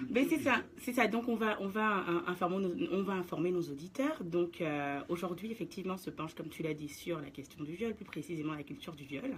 Ben, 0.00 0.26
c'est 0.28 0.38
ça, 0.38 0.62
c'est 0.78 0.92
ça. 0.92 1.06
Donc 1.06 1.28
on 1.28 1.34
va, 1.34 1.60
on 1.60 1.68
va, 1.68 2.04
informer, 2.26 2.58
nos, 2.58 2.74
on 2.92 3.02
va 3.02 3.14
informer 3.14 3.50
nos 3.50 3.62
auditeurs. 3.62 4.22
Donc 4.22 4.60
euh, 4.60 5.00
aujourd'hui, 5.08 5.50
effectivement, 5.50 5.96
se 5.96 6.10
penche, 6.10 6.34
comme 6.34 6.48
tu 6.48 6.62
l'as 6.62 6.74
dit, 6.74 6.88
sur 6.88 7.20
la 7.20 7.30
question 7.30 7.64
du 7.64 7.72
viol, 7.74 7.94
plus 7.94 8.04
précisément 8.04 8.54
la 8.54 8.62
culture 8.62 8.94
du 8.94 9.04
viol. 9.04 9.36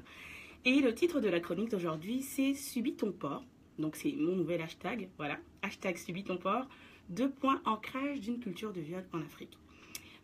Et 0.64 0.80
le 0.80 0.95
titre 0.95 1.20
de 1.20 1.28
la 1.28 1.41
chronique 1.41 1.70
d'aujourd'hui, 1.70 2.23
c'est 2.23 2.55
Subis 2.55 2.95
ton 2.95 3.12
port. 3.12 3.45
Donc 3.78 3.96
c'est 3.96 4.12
mon 4.12 4.36
nouvel 4.36 4.60
hashtag, 4.60 5.09
voilà, 5.16 5.38
hashtag 5.62 5.96
Subis 5.96 6.24
ton 6.24 6.36
port. 6.36 6.69
Deux 7.08 7.30
points 7.30 7.61
ancrage 7.64 8.20
d'une 8.20 8.38
culture 8.38 8.72
de 8.72 8.81
viol 8.81 9.05
en 9.12 9.20
Afrique. 9.20 9.56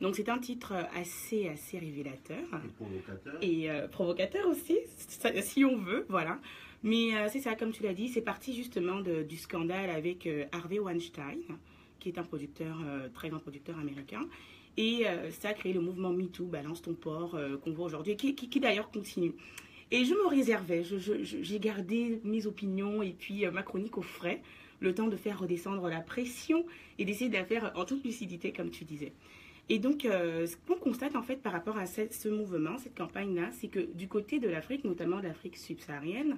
Donc 0.01 0.15
c'est 0.15 0.29
un 0.29 0.39
titre 0.39 0.75
assez 0.95 1.49
assez 1.49 1.79
révélateur 1.79 2.45
et 2.53 2.69
provocateur 2.69 3.39
et 3.41 3.71
euh, 3.71 3.89
provocateur 3.89 4.47
aussi, 4.47 4.79
si 5.41 5.65
on 5.65 5.79
veut, 5.79 6.05
voilà. 6.11 6.39
Mais 6.87 7.17
euh, 7.17 7.27
c'est 7.29 7.41
ça, 7.41 7.57
comme 7.57 7.73
tu 7.73 7.83
l'as 7.83 7.95
dit, 7.95 8.09
c'est 8.09 8.21
parti 8.21 8.55
justement 8.55 9.01
du 9.01 9.37
scandale 9.37 9.91
avec 9.91 10.25
euh, 10.25 10.45
Harvey 10.53 10.79
Weinstein, 10.79 11.41
qui 11.99 12.09
est 12.09 12.17
un 12.17 12.23
producteur, 12.23 12.79
euh, 12.87 13.09
très 13.13 13.29
grand 13.29 13.41
producteur 13.41 13.77
américain. 13.77 14.25
Et 14.77 15.05
ça 15.31 15.49
a 15.49 15.55
créé 15.55 15.73
le 15.73 15.81
mouvement 15.81 16.11
MeToo, 16.11 16.45
Balance 16.45 16.83
ton 16.83 16.93
port, 16.93 17.35
qu'on 17.65 17.73
voit 17.73 17.87
aujourd'hui, 17.87 18.15
qui, 18.15 18.61
d'ailleurs 18.61 18.91
continue. 18.91 19.33
Et 19.91 20.05
je 20.05 20.13
me 20.13 20.27
réservais, 20.27 20.85
j'ai 20.85 21.59
gardé 21.59 22.21
mes 22.25 22.47
opinions 22.47 23.03
et 23.03 23.15
puis 23.19 23.47
ma 23.47 23.63
chronique 23.63 23.97
au 23.97 24.03
frais, 24.03 24.43
le 24.81 24.95
temps 24.95 25.09
de 25.09 25.17
faire 25.17 25.39
redescendre 25.39 25.89
la 25.89 26.03
pression 26.03 26.67
et 26.99 27.07
d'essayer 27.07 27.31
de 27.31 27.37
la 27.37 27.47
faire 27.47 27.73
en 27.75 27.87
toute 27.87 28.05
lucidité, 28.05 28.53
comme 28.53 28.69
tu 28.69 28.85
disais. 28.85 29.15
Et 29.71 29.79
donc, 29.79 30.03
ce 30.03 30.55
qu'on 30.69 30.77
constate 30.77 31.17
en 31.17 31.23
fait 31.23 31.37
par 31.37 31.55
rapport 31.55 31.79
à 31.79 31.87
ce 31.87 32.29
mouvement, 32.29 32.77
cette 32.77 32.99
campagne-là, 32.99 33.49
c'est 33.53 33.69
que 33.69 33.81
du 33.95 34.09
côté 34.09 34.41
de 34.41 34.49
l'Afrique, 34.49 34.85
notamment 34.85 35.21
de 35.21 35.25
l'Afrique 35.25 35.57
subsaharienne, 35.57 36.37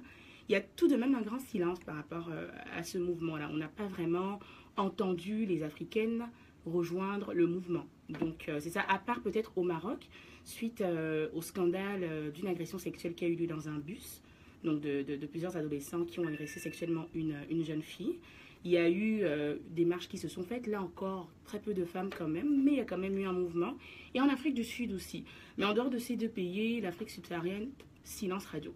il 0.49 0.53
y 0.53 0.55
a 0.55 0.61
tout 0.61 0.87
de 0.87 0.95
même 0.95 1.13
un 1.13 1.21
grand 1.21 1.39
silence 1.39 1.79
par 1.79 1.95
rapport 1.95 2.27
euh, 2.31 2.47
à 2.75 2.83
ce 2.83 2.97
mouvement-là. 2.97 3.49
On 3.53 3.57
n'a 3.57 3.67
pas 3.67 3.85
vraiment 3.85 4.39
entendu 4.77 5.45
les 5.45 5.61
Africaines 5.61 6.27
rejoindre 6.65 7.33
le 7.33 7.45
mouvement. 7.45 7.85
Donc 8.09 8.49
euh, 8.49 8.59
c'est 8.59 8.71
ça, 8.71 8.81
à 8.81 8.97
part 8.97 9.21
peut-être 9.21 9.55
au 9.57 9.63
Maroc, 9.63 10.07
suite 10.43 10.81
euh, 10.81 11.29
au 11.33 11.43
scandale 11.43 12.31
d'une 12.33 12.47
agression 12.47 12.79
sexuelle 12.79 13.13
qui 13.13 13.25
a 13.25 13.27
eu 13.27 13.35
lieu 13.35 13.45
dans 13.45 13.69
un 13.69 13.77
bus, 13.77 14.23
donc 14.63 14.81
de, 14.81 15.25
plusieurs 15.27 15.55
adolescents 15.55 16.03
qui 16.03 16.19
ont 16.19 16.27
agressé 16.27 16.59
sexuellement 16.59 17.05
une, 17.13 17.37
une 17.51 17.63
jeune 17.63 17.83
fille. 17.83 18.17
Il 18.65 18.71
y 18.71 18.77
a 18.77 18.89
eu 18.89 19.23
des 19.69 19.85
marches 19.85 20.09
qui 20.09 20.17
se 20.17 20.27
sont 20.27 20.43
faites, 20.43 20.67
là 20.67 20.81
encore 20.81 21.29
très 21.45 21.59
peu 21.59 21.73
de 21.73 21.85
femmes 21.85 22.09
quand 22.15 22.27
même, 22.27 22.61
mais 22.61 22.71
il 22.71 22.77
y 22.77 22.81
a 22.81 22.85
quand 22.85 22.97
même 22.97 23.17
eu 23.17 23.23
un 23.23 23.31
mouvement. 23.31 23.77
Et 24.13 24.19
en 24.19 24.27
Afrique 24.27 24.53
du 24.53 24.65
Sud 24.65 24.91
aussi. 24.91 25.23
Mais 25.57 25.63
en 25.63 25.73
dehors 25.73 25.89
de 25.89 25.97
ces 25.97 26.17
deux 26.17 26.27
pays, 26.27 26.81
l'Afrique 26.81 27.09
subsaharienne, 27.09 27.69
silence 28.03 28.45
radio. 28.47 28.73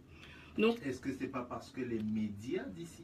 Est-ce 0.58 1.00
que 1.00 1.12
c'est 1.12 1.28
pas 1.28 1.44
parce 1.44 1.72
que 1.72 1.82
les 1.82 2.02
médias 2.02 2.66
d'ici 2.66 3.04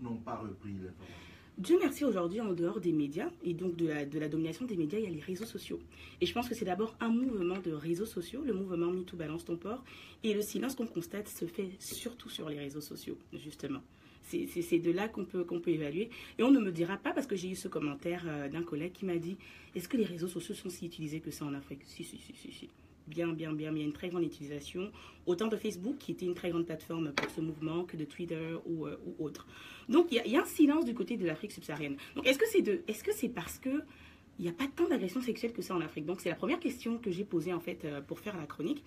n'ont 0.00 0.16
pas 0.16 0.36
repris 0.36 0.72
l'information? 0.72 1.26
Dieu 1.58 1.78
merci, 1.80 2.04
aujourd'hui, 2.04 2.40
en 2.42 2.52
dehors 2.52 2.80
des 2.80 2.92
médias 2.92 3.30
et 3.42 3.54
donc 3.54 3.76
de 3.76 3.86
la, 3.86 4.04
de 4.04 4.18
la 4.18 4.28
domination 4.28 4.66
des 4.66 4.76
médias, 4.76 4.98
il 4.98 5.04
y 5.04 5.08
a 5.08 5.10
les 5.10 5.20
réseaux 5.20 5.46
sociaux. 5.46 5.80
Et 6.20 6.26
je 6.26 6.32
pense 6.34 6.50
que 6.50 6.54
c'est 6.54 6.66
d'abord 6.66 6.94
un 7.00 7.08
mouvement 7.08 7.58
de 7.58 7.72
réseaux 7.72 8.04
sociaux, 8.04 8.42
le 8.44 8.52
mouvement 8.52 8.90
MeToo 8.90 9.16
Balance 9.16 9.46
ton 9.46 9.56
port. 9.56 9.82
Et 10.22 10.34
le 10.34 10.42
silence 10.42 10.74
qu'on 10.74 10.86
constate 10.86 11.28
se 11.28 11.46
fait 11.46 11.70
surtout 11.78 12.28
sur 12.28 12.50
les 12.50 12.58
réseaux 12.58 12.82
sociaux, 12.82 13.16
justement. 13.32 13.80
C'est 14.24 14.78
de 14.78 14.90
là 14.90 15.08
qu'on 15.08 15.24
peut, 15.24 15.44
qu'on 15.44 15.60
peut 15.60 15.70
évaluer. 15.70 16.10
Et 16.38 16.42
on 16.42 16.50
ne 16.50 16.60
me 16.60 16.72
dira 16.72 16.98
pas, 16.98 17.12
parce 17.12 17.26
que 17.26 17.36
j'ai 17.36 17.48
eu 17.50 17.56
ce 17.56 17.68
commentaire 17.68 18.24
euh, 18.26 18.48
d'un 18.48 18.62
collègue 18.62 18.92
qui 18.92 19.06
m'a 19.06 19.16
dit 19.16 19.38
Est-ce 19.74 19.88
que 19.88 19.96
les 19.96 20.04
réseaux 20.04 20.28
sociaux 20.28 20.54
sont 20.54 20.68
si 20.68 20.84
utilisés 20.84 21.20
que 21.20 21.30
ça 21.30 21.46
en 21.46 21.54
Afrique? 21.54 21.84
Si, 21.84 22.04
si, 22.04 22.18
si, 22.18 22.34
si. 22.34 22.52
si 22.52 22.68
bien, 23.06 23.28
bien, 23.28 23.52
bien, 23.52 23.70
il 23.72 23.78
y 23.78 23.82
a 23.82 23.84
une 23.84 23.92
très 23.92 24.08
grande 24.08 24.24
utilisation, 24.24 24.90
autant 25.26 25.48
de 25.48 25.56
Facebook, 25.56 25.96
qui 25.98 26.12
était 26.12 26.26
une 26.26 26.34
très 26.34 26.50
grande 26.50 26.66
plateforme 26.66 27.12
pour 27.12 27.30
ce 27.30 27.40
mouvement, 27.40 27.84
que 27.84 27.96
de 27.96 28.04
Twitter 28.04 28.54
ou, 28.66 28.86
euh, 28.86 28.96
autre. 29.18 29.46
Donc, 29.88 30.08
il 30.10 30.30
y, 30.30 30.36
a, 30.36 30.40
un 30.40 30.44
silence 30.44 30.84
du 30.84 30.94
côté 30.94 31.16
de 31.16 31.26
l'Afrique 31.26 31.52
subsaharienne. 31.52 31.96
Donc, 32.14 32.26
est-ce 32.26 32.38
que 32.38 32.46
c'est 32.50 32.66
est 32.66 32.90
-ce 32.90 33.12
c'est 33.12 33.28
parce 33.28 33.58
que 33.58 33.82
il 34.38 34.42
n'y 34.42 34.50
a 34.50 34.52
pas 34.52 34.66
tant 34.66 34.86
d'agressions 34.86 35.22
sexuelles 35.22 35.54
que 35.54 35.62
ça 35.62 35.74
en 35.74 35.80
Afrique? 35.80 36.04
Donc, 36.04 36.20
c'est 36.20 36.28
la 36.28 36.36
première 36.36 36.60
question 36.60 36.98
que 36.98 37.10
j'ai 37.10 37.24
posée, 37.24 37.54
en 37.54 37.60
fait, 37.60 37.84
euh, 37.84 38.02
pour 38.02 38.18
faire 38.20 38.36
la 38.36 38.46
chronique. 38.46 38.82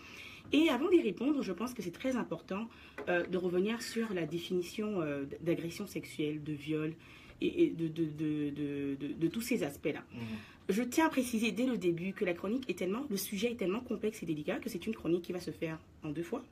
Et 0.51 0.69
avant 0.69 0.89
d'y 0.89 1.01
répondre, 1.01 1.41
je 1.41 1.53
pense 1.53 1.73
que 1.73 1.81
c'est 1.81 1.97
très 2.01 2.15
important 2.15 2.69
euh, 3.07 3.25
de 3.25 3.37
revenir 3.37 3.81
sur 3.81 4.13
la 4.13 4.25
définition 4.25 4.99
d'agression 5.41 5.87
sexuelle, 5.87 6.43
de 6.43 6.53
viol 6.53 6.93
et, 7.41 7.69
de, 7.69 9.27
tous 9.27 9.41
ces 9.41 9.63
aspects-là. 9.63 10.03
Mmh. 10.13 10.17
Je 10.69 10.83
tiens 10.83 11.07
à 11.07 11.09
préciser 11.09 11.51
dès 11.51 11.65
le 11.65 11.77
début 11.77 12.13
que 12.13 12.23
la 12.23 12.35
chronique 12.35 12.69
est 12.69 12.77
tellement, 12.77 13.03
le 13.09 13.17
sujet 13.17 13.51
est 13.51 13.55
tellement 13.55 13.79
complexe 13.79 14.21
et 14.21 14.27
délicat 14.27 14.59
que 14.59 14.69
c'est 14.69 14.85
une 14.85 14.93
chronique 14.93 15.23
qui 15.23 15.33
va 15.33 15.39
se 15.39 15.49
faire 15.49 15.79
en 16.03 16.09
deux 16.09 16.21
fois. 16.21 16.43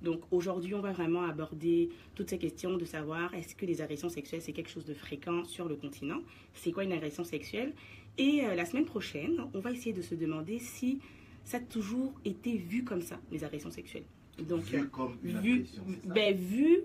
Donc 0.00 0.20
aujourd'hui, 0.30 0.74
on 0.74 0.80
va 0.80 0.92
vraiment 0.92 1.24
aborder 1.24 1.88
toutes 2.14 2.30
ces 2.30 2.38
questions 2.38 2.76
de 2.76 2.84
savoir 2.84 3.34
est-ce 3.34 3.56
que 3.56 3.66
les 3.66 3.80
agressions 3.80 4.08
sexuelles, 4.08 4.42
c'est 4.42 4.52
quelque 4.52 4.70
chose 4.70 4.84
de 4.84 4.94
fréquent 4.94 5.44
sur 5.44 5.68
le 5.68 5.74
continent? 5.74 6.20
C'est 6.52 6.70
quoi 6.70 6.84
une 6.84 6.92
agression 6.92 7.24
sexuelle? 7.24 7.72
Et 8.16 8.44
euh, 8.44 8.54
la 8.54 8.64
semaine 8.64 8.84
prochaine, 8.84 9.40
on 9.54 9.58
va 9.58 9.72
essayer 9.72 9.92
de 9.92 10.02
se 10.02 10.14
demander 10.14 10.60
si 10.60 11.00
ça 11.42 11.56
a 11.56 11.60
toujours 11.60 12.12
été 12.24 12.56
vu 12.56 12.84
comme 12.84 13.02
ça, 13.02 13.18
les 13.32 13.42
agressions 13.42 13.72
sexuelles. 13.72 14.04
Donc, 14.38 14.62
vu 14.62 14.88
comme 14.88 15.16
une 15.24 15.40
vu, 15.40 15.66
ben, 16.04 16.34
vu 16.34 16.80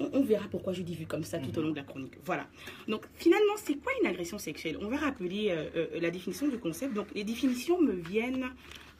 on, 0.00 0.22
verra 0.22 0.46
pourquoi 0.48 0.72
je 0.72 0.82
dis 0.82 0.94
vu 0.94 1.06
comme 1.06 1.24
ça 1.24 1.38
tout 1.38 1.56
au 1.58 1.62
long 1.62 1.70
de 1.70 1.76
la 1.76 1.82
chronique. 1.82 2.14
Voilà. 2.24 2.46
Donc 2.86 3.06
finalement, 3.14 3.54
c'est 3.56 3.74
quoi 3.74 3.92
une 4.00 4.06
agression 4.06 4.38
sexuelle? 4.38 4.78
On 4.80 4.88
va 4.88 4.96
rappeler 4.96 5.50
euh, 5.50 5.68
euh, 5.76 6.00
la 6.00 6.10
définition 6.10 6.48
du 6.48 6.58
concept. 6.58 6.94
Donc 6.94 7.08
les 7.14 7.24
définitions 7.24 7.80
me 7.80 7.92
viennent 7.92 8.50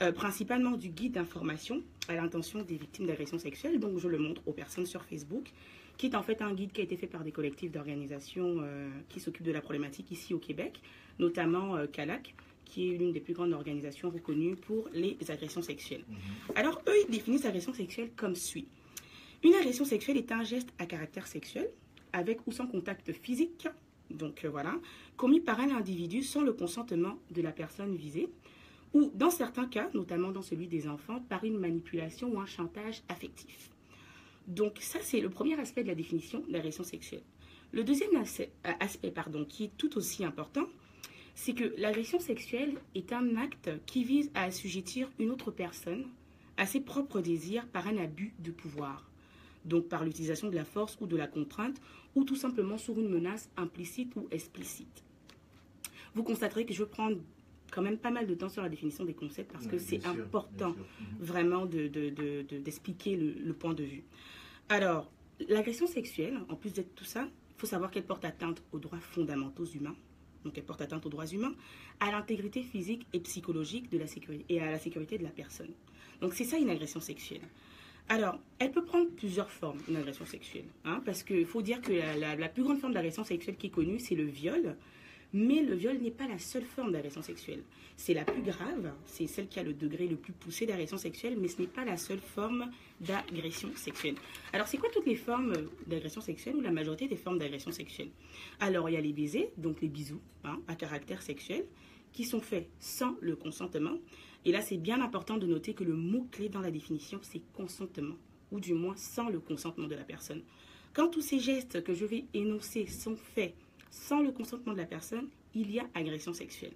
euh, 0.03 0.13
principalement 0.13 0.73
du 0.73 0.89
guide 0.89 1.13
d'information 1.13 1.83
à 2.09 2.15
l'intention 2.15 2.63
des 2.63 2.77
victimes 2.77 3.07
d'agressions 3.07 3.39
sexuelles. 3.39 3.79
Donc 3.79 3.99
je 3.99 4.09
le 4.09 4.19
montre 4.19 4.43
aux 4.47 4.53
personnes 4.53 4.87
sur 4.87 5.05
Facebook, 5.05 5.51
qui 5.97 6.07
est 6.07 6.15
en 6.15 6.23
fait 6.23 6.43
un 6.43 6.53
guide 6.53 6.73
qui 6.73 6.81
a 6.81 6.85
été 6.85 6.97
fait 6.97 7.07
par 7.07 7.25
des 7.25 7.33
collectifs 7.33 7.71
d'organisations 7.71 8.63
qui 9.09 9.21
s'occupent 9.21 9.47
de 9.47 9.53
la 9.53 9.61
problématique 9.61 10.11
ici 10.13 10.33
au 10.33 10.39
Québec, 10.39 10.81
notamment 11.19 11.77
CALAC 11.93 12.35
qui 12.69 12.93
est 12.93 12.99
l'une 12.99 13.13
des 13.13 13.21
plus 13.21 13.33
grandes 13.33 13.53
organisations 13.55 14.11
reconnues 14.11 14.55
pour 14.55 14.89
les 14.93 15.17
agressions 15.29 15.63
sexuelles. 15.63 16.05
Mhm. 16.07 16.17
Alors, 16.55 16.83
eux, 16.87 16.95
ils 17.07 17.11
définissent 17.11 17.45
l'agression 17.45 17.73
sexuelle 17.73 18.11
comme 18.15 18.35
suit. 18.35 18.69
Une 19.45 19.55
agression 19.55 19.85
sexuelle 19.85 20.17
est 20.17 20.33
un 20.33 20.43
geste 20.43 20.71
à 20.79 20.87
caractère 20.87 21.29
sexuel, 21.29 21.71
avec 22.13 22.45
ou 22.49 22.53
sans 22.53 22.67
contact 22.67 23.13
physique, 23.13 23.69
donc 24.11 24.45
euh, 24.45 24.51
voilà, 24.51 24.75
commis 25.17 25.39
par 25.39 25.61
un 25.61 25.77
individu 25.77 26.25
sans 26.25 26.43
le 26.43 26.53
consentement 26.53 27.19
de 27.31 27.41
la 27.41 27.53
personne 27.53 27.95
visée, 27.95 28.29
ou 28.95 29.13
dans 29.15 29.31
certains 29.31 29.67
cas, 29.67 29.91
notamment 29.95 30.33
dans 30.33 30.43
celui 30.43 30.67
des 30.67 30.89
enfants, 30.89 31.21
par 31.29 31.45
une 31.45 31.57
manipulation 31.57 32.33
ou 32.35 32.41
un 32.41 32.47
chantage 32.47 33.03
affectif. 33.09 33.71
Donc 34.49 34.79
ça, 34.81 34.99
c'est 35.03 35.21
le 35.21 35.31
premier 35.31 35.61
aspect 35.61 35.85
de 35.85 35.89
la 35.89 35.95
définition 35.95 36.43
d'agression 36.49 36.83
sexuelle. 36.83 37.23
Le 37.71 37.85
deuxième 37.85 38.17
aspect, 38.17 39.11
pardon, 39.13 39.45
qui 39.45 39.65
est 39.65 39.77
tout 39.77 39.99
aussi 39.99 40.25
important, 40.25 40.67
c'est 41.37 41.53
que 41.53 41.75
l'agression 41.77 42.19
sexuelle 42.19 42.75
est 42.97 43.13
un 43.13 43.37
acte 43.37 43.71
qui 43.87 44.03
vise 44.03 44.33
à 44.35 44.45
assujettir 44.45 45.09
une 45.21 45.31
autre 45.31 45.53
personne 45.53 46.07
à 46.57 46.67
ses 46.67 46.81
propres 46.81 47.21
désirs 47.21 47.69
par 47.69 47.87
un 47.87 47.99
abus 47.99 48.35
de 48.41 48.51
pouvoir 48.51 49.08
donc 49.69 49.89
par 49.89 50.05
l'utilisation 50.05 50.49
de 50.49 50.55
la 50.55 50.65
force 50.65 50.97
ou 51.01 51.07
de 51.07 51.17
la 51.17 51.27
contrainte, 51.27 51.81
ou 52.15 52.25
tout 52.25 52.37
simplement 52.37 52.79
sur 52.79 52.99
une 52.99 53.09
menace 53.09 53.51
implicite 53.57 54.15
ou 54.17 54.27
explicite. 54.31 55.05
Vous 56.15 56.23
constaterez 56.23 56.67
que 56.67 56.75
je 56.75 56.85
prendre 56.85 57.19
quand 57.71 57.83
même 57.83 57.99
pas 57.99 58.11
mal 58.11 58.27
de 58.27 58.35
temps 58.35 58.49
sur 58.49 58.63
la 58.63 58.69
définition 58.69 59.05
des 59.05 59.15
concepts 59.15 59.53
parce 59.53 59.67
que 59.67 59.79
c'est 59.79 60.05
important 60.07 60.71
mhm. 60.71 60.77
vraiment 61.21 61.67
d'expliquer 61.67 63.17
de, 63.17 63.35
le, 63.45 63.53
point 63.53 63.75
de 63.75 63.85
vue. 63.85 64.05
Alors, 64.69 65.11
l'agression 65.49 65.87
sexuelle, 65.87 66.39
en 66.49 66.57
plus 66.57 66.73
d'être 66.73 66.95
tout 66.95 67.05
ça, 67.05 67.29
il 67.51 67.61
faut 67.61 67.67
savoir 67.67 67.91
qu'elle 67.91 68.07
porte 68.07 68.25
atteinte 68.25 68.63
aux 68.73 68.79
droits 68.79 69.01
fondamentaux 69.01 69.67
humains. 69.67 69.97
Donc, 70.45 70.57
elle 70.57 70.65
porte 70.65 70.81
atteinte 70.81 71.05
aux 71.05 71.09
droits 71.09 71.27
humains, 71.27 71.55
à 72.01 72.11
l'intégrité 72.11 72.63
physique 72.63 73.07
et 73.13 73.21
psychologique 73.21 73.91
de 73.91 73.99
la 73.99 74.07
sécurité 74.07 74.45
et 74.49 74.61
à 74.61 74.71
la 74.71 74.79
sécurité 74.79 75.19
de 75.19 75.25
la 75.25 75.31
personne. 75.31 75.73
Donc, 76.21 76.35
c'est 76.35 76.45
ça 76.45 76.57
une 76.57 76.71
agression 76.71 77.01
sexuelle. 77.01 77.43
Alors, 78.11 78.39
elle 78.59 78.71
peut 78.71 78.85
prendre 78.85 79.11
plusieurs 79.11 79.51
formes, 79.51 79.79
une 79.87 79.97
agression 79.97 80.25
sexuelle. 80.25 80.65
Hein, 80.85 81.03
parce 81.05 81.23
qu'il 81.23 81.45
faut 81.45 81.61
dire 81.61 81.83
que 81.83 81.93
la, 81.93 82.49
plus 82.49 82.63
grande 82.63 82.79
forme 82.79 82.95
d'agression 82.95 83.23
sexuelle 83.23 83.57
qui 83.57 83.67
est 83.67 83.71
connue, 83.71 83.99
c'est 83.99 84.15
le 84.15 84.25
viol. 84.25 84.77
Mais 85.35 85.63
le 85.63 85.75
viol 85.75 85.99
n'est 85.99 86.11
pas 86.11 86.27
la 86.27 86.39
seule 86.39 86.65
forme 86.65 86.93
d'agression 86.93 87.21
sexuelle. 87.21 87.63
C'est 87.99 88.15
la 88.15 88.25
plus 88.25 88.41
grave, 88.41 88.93
c'est 89.05 89.27
celle 89.27 89.47
qui 89.47 89.61
a 89.61 89.63
le 89.63 89.75
degré 89.75 90.07
le 90.07 90.17
plus 90.17 90.33
poussé 90.33 90.65
d'agression 90.65 90.97
sexuelle, 90.97 91.37
mais 91.39 91.49
ce 91.49 91.61
n'est 91.61 91.69
pas 91.69 91.85
la 91.85 91.99
seule 91.99 92.21
forme 92.21 92.71
d'agression 93.03 93.69
sexuelle. 93.77 94.15
Alors, 94.55 94.69
c'est 94.69 94.79
quoi 94.79 94.89
toutes 94.91 95.05
les 95.05 95.17
formes 95.17 95.53
d'agression 95.87 96.23
sexuelle 96.23 96.57
ou 96.57 96.63
la 96.63 96.71
majorité 96.71 97.09
des 97.09 97.17
formes 97.17 97.39
d'agression 97.39 97.73
sexuelle? 97.73 98.09
Alors, 98.59 98.89
il 98.89 98.95
y 98.95 98.97
a 98.97 99.03
les 99.03 99.13
baisers, 99.13 99.51
donc 99.59 99.83
les 99.83 99.89
bisous, 99.89 100.23
hein, 100.45 100.59
à 100.67 100.77
caractère 100.77 101.21
sexuel, 101.21 101.67
qui 102.13 102.25
sont 102.25 102.41
faits 102.41 102.67
sans 102.81 103.15
le 103.21 103.37
consentement. 103.37 103.99
Et 104.45 104.53
là, 104.53 104.61
c'est 104.61 104.77
bien 104.77 105.01
important 105.01 105.37
de 105.37 105.47
noter 105.47 105.75
que 105.75 105.85
le 105.85 105.95
mot-clé 105.95 106.49
dans 106.49 106.61
la 106.61 106.71
définition, 106.71 107.19
c'est 107.23 107.43
consentement, 107.55 108.17
ou 108.51 108.61
du 108.61 108.75
moins 108.75 108.97
sans 108.97 109.29
le 109.29 109.41
consentement 109.41 109.87
de 109.87 109.95
la 109.95 110.05
personne. 110.05 110.43
Quand 110.93 111.09
tous 111.09 111.21
ces 111.21 111.39
gestes 111.39 111.83
que 111.83 111.95
je 111.95 112.07
vais 112.07 112.25
énoncer 112.35 112.87
sont 112.87 113.17
faits 113.17 113.55
sans 113.91 114.21
le 114.21 114.33
consentement 114.33 114.73
de 114.73 114.79
la 114.79 114.87
personne, 114.87 115.29
il 115.55 115.71
y 115.71 115.81
a 115.81 115.87
agression 115.95 116.33
sexuelle. 116.33 116.75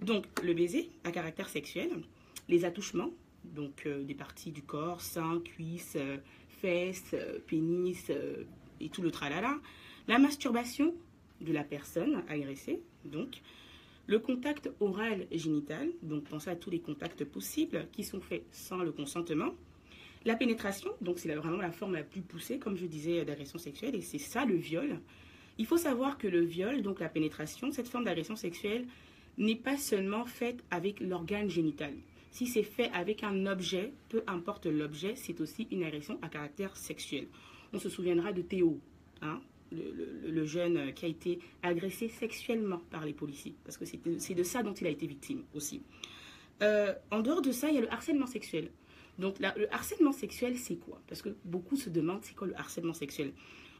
Donc, 0.00 0.26
le 0.42 0.54
baiser 0.54 0.90
à 1.04 1.10
caractère 1.10 1.48
sexuel, 1.48 1.90
les 2.48 2.64
attouchements, 2.64 3.10
donc 3.44 3.86
euh, 3.86 4.02
des 4.02 4.14
parties 4.14 4.50
du 4.50 4.62
corps, 4.62 5.00
seins, 5.00 5.40
cuisses, 5.44 5.96
euh, 5.96 6.18
fesses, 6.48 7.14
euh, 7.14 7.38
pénis 7.46 8.10
et 8.80 8.88
tout 8.88 9.02
le 9.02 9.10
tralala, 9.10 9.58
la 10.08 10.18
masturbation 10.18 10.94
de 11.40 11.52
la 11.52 11.64
personne 11.64 12.22
agressée, 12.28 12.82
donc 13.04 13.40
le 14.10 14.18
contact 14.18 14.68
oral 14.80 15.28
génital, 15.30 15.88
donc 16.02 16.24
pensez 16.24 16.50
à 16.50 16.56
tous 16.56 16.68
les 16.68 16.80
contacts 16.80 17.24
possibles 17.24 17.86
qui 17.92 18.02
sont 18.02 18.20
faits 18.20 18.44
sans 18.50 18.78
le 18.78 18.90
consentement. 18.90 19.54
La 20.24 20.34
pénétration, 20.34 20.90
donc 21.00 21.20
c'est 21.20 21.32
vraiment 21.32 21.62
la 21.62 21.70
forme 21.70 21.94
la 21.94 22.02
plus 22.02 22.20
poussée, 22.20 22.58
comme 22.58 22.76
je 22.76 22.86
disais, 22.86 23.24
d'agression 23.24 23.58
sexuelle, 23.58 23.94
et 23.94 24.00
c'est 24.00 24.18
ça 24.18 24.44
le 24.44 24.56
viol. 24.56 24.98
Il 25.58 25.66
faut 25.66 25.76
savoir 25.76 26.18
que 26.18 26.26
le 26.26 26.40
viol, 26.40 26.82
donc 26.82 26.98
la 26.98 27.08
pénétration, 27.08 27.70
cette 27.70 27.86
forme 27.86 28.02
d'agression 28.02 28.34
sexuelle, 28.34 28.84
n'est 29.38 29.54
pas 29.54 29.76
seulement 29.76 30.24
faite 30.24 30.64
avec 30.72 30.98
l'organe 30.98 31.48
génital. 31.48 31.94
Si 32.32 32.48
c'est 32.48 32.64
fait 32.64 32.90
avec 32.92 33.22
un 33.22 33.46
objet, 33.46 33.92
peu 34.08 34.24
importe 34.26 34.66
l'objet, 34.66 35.14
c'est 35.14 35.40
aussi 35.40 35.68
une 35.70 35.84
agression 35.84 36.18
à 36.20 36.28
caractère 36.28 36.76
sexuel. 36.76 37.28
On 37.72 37.78
se 37.78 37.88
souviendra 37.88 38.32
de 38.32 38.42
Théo, 38.42 38.80
hein, 39.22 39.40
le, 39.72 40.44
jeune 40.44 40.92
qui 40.94 41.04
a 41.04 41.08
été 41.08 41.38
agressé 41.62 42.08
sexuellement 42.08 42.80
par 42.90 43.04
les 43.04 43.12
policiers, 43.12 43.54
parce 43.64 43.76
que 43.76 43.84
c'est 43.84 44.34
de 44.34 44.42
ça 44.42 44.62
dont 44.62 44.74
il 44.74 44.86
a 44.86 44.90
été 44.90 45.06
victime 45.06 45.42
aussi. 45.54 45.82
Euh, 46.62 46.92
en 47.10 47.20
dehors 47.20 47.42
de 47.42 47.52
ça, 47.52 47.68
il 47.68 47.76
y 47.76 47.78
a 47.78 47.82
le 47.82 47.92
harcèlement 47.92 48.26
sexuel. 48.26 48.70
Donc 49.18 49.36
le 49.38 49.72
harcèlement 49.72 50.12
sexuel, 50.12 50.56
c'est 50.56 50.76
quoi? 50.76 51.00
Parce 51.06 51.22
que 51.22 51.30
beaucoup 51.44 51.76
se 51.76 51.90
demandent 51.90 52.22
c'est 52.22 52.34
quoi 52.34 52.46
le 52.46 52.58
harcèlement 52.58 52.94
sexuel? 52.94 53.32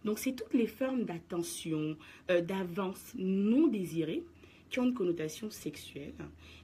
Donc 0.04 0.18
c'est 0.18 0.32
toutes 0.32 0.54
les 0.54 0.66
formes 0.66 1.04
d'attention, 1.04 1.96
euh, 2.30 2.40
d'avance 2.40 3.12
non 3.16 3.68
désirées 3.68 4.24
qui 4.70 4.78
ont 4.78 4.84
une 4.84 4.94
connotation 4.94 5.50
sexuelle 5.50 6.14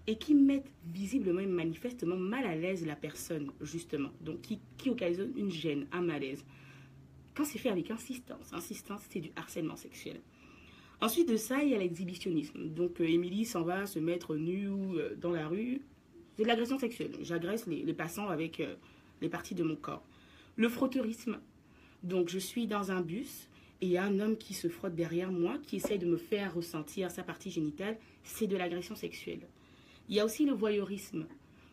et 0.06 0.16
qui 0.16 0.34
mettent 0.34 0.70
visiblement 0.86 1.40
et 1.40 1.46
manifestement 1.46 2.16
mal 2.16 2.44
à 2.44 2.54
l'aise 2.54 2.86
la 2.86 2.96
personne, 2.96 3.50
justement. 3.60 4.10
Donc 4.20 4.42
qui, 4.42 4.60
qui 4.78 4.90
occasionnent 4.90 5.32
une 5.36 5.50
gêne, 5.50 5.86
un 5.90 6.02
malaise 6.02 6.44
quand 7.36 7.44
c'est 7.44 7.58
fait 7.58 7.68
avec 7.68 7.90
insistance. 7.90 8.52
Insistance, 8.52 9.02
c'est 9.10 9.20
du 9.20 9.30
harcèlement 9.36 9.76
sexuel. 9.76 10.20
Ensuite 11.00 11.28
de 11.28 11.36
ça, 11.36 11.62
il 11.62 11.68
y 11.68 11.74
a 11.74 11.78
l'exhibitionnisme. 11.78 12.68
Donc, 12.68 13.00
euh, 13.00 13.04
Émilie 13.04 13.44
s'en 13.44 13.62
va 13.62 13.86
se 13.86 13.98
mettre 13.98 14.34
nue 14.34 14.70
euh, 14.70 15.14
dans 15.16 15.32
la 15.32 15.46
rue. 15.46 15.82
C'est 16.34 16.44
de 16.44 16.48
l'agression 16.48 16.78
sexuelle. 16.78 17.12
J'agresse 17.20 17.66
les, 17.66 17.92
passants 17.92 18.28
avec 18.28 18.60
euh, 18.60 18.74
les 19.20 19.28
parties 19.28 19.54
de 19.54 19.62
mon 19.62 19.76
corps. 19.76 20.02
Le 20.56 20.70
frotteurisme. 20.70 21.38
Donc, 22.02 22.30
je 22.30 22.38
suis 22.38 22.66
dans 22.66 22.90
un 22.90 23.02
bus 23.02 23.48
et 23.82 23.86
il 23.86 23.92
y 23.92 23.98
a 23.98 24.04
un 24.04 24.20
homme 24.20 24.38
qui 24.38 24.54
se 24.54 24.68
frotte 24.68 24.94
derrière 24.94 25.30
moi, 25.30 25.58
qui 25.66 25.76
essaye 25.76 25.98
de 25.98 26.06
me 26.06 26.16
faire 26.16 26.54
ressentir 26.54 27.10
sa 27.10 27.22
partie 27.22 27.50
génitale. 27.50 27.98
C'est 28.24 28.46
de 28.46 28.56
l'agression 28.56 28.96
sexuelle. 28.96 29.46
Il 30.08 30.14
y 30.14 30.20
a 30.20 30.24
aussi 30.24 30.46
le 30.46 30.54
voyeurisme. 30.54 31.26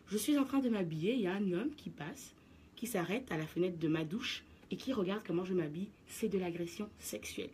Je 0.08 0.18
suis 0.18 0.36
en 0.36 0.44
train 0.44 0.58
de 0.58 0.68
m'habiller, 0.68 1.14
il 1.14 1.22
y 1.22 1.26
a 1.26 1.34
un 1.34 1.52
homme 1.52 1.74
qui 1.74 1.88
passe, 1.88 2.34
qui 2.76 2.86
s'arrête 2.86 3.32
à 3.32 3.38
la 3.38 3.46
fenêtre 3.46 3.78
de 3.78 3.88
ma 3.88 4.04
douche 4.04 4.44
et 4.70 4.76
qui 4.76 4.92
regarde 4.92 5.22
comment 5.26 5.44
je 5.44 5.54
m'habille, 5.54 5.88
c'est 6.06 6.28
de 6.28 6.38
l'agression 6.38 6.88
sexuelle. 6.98 7.50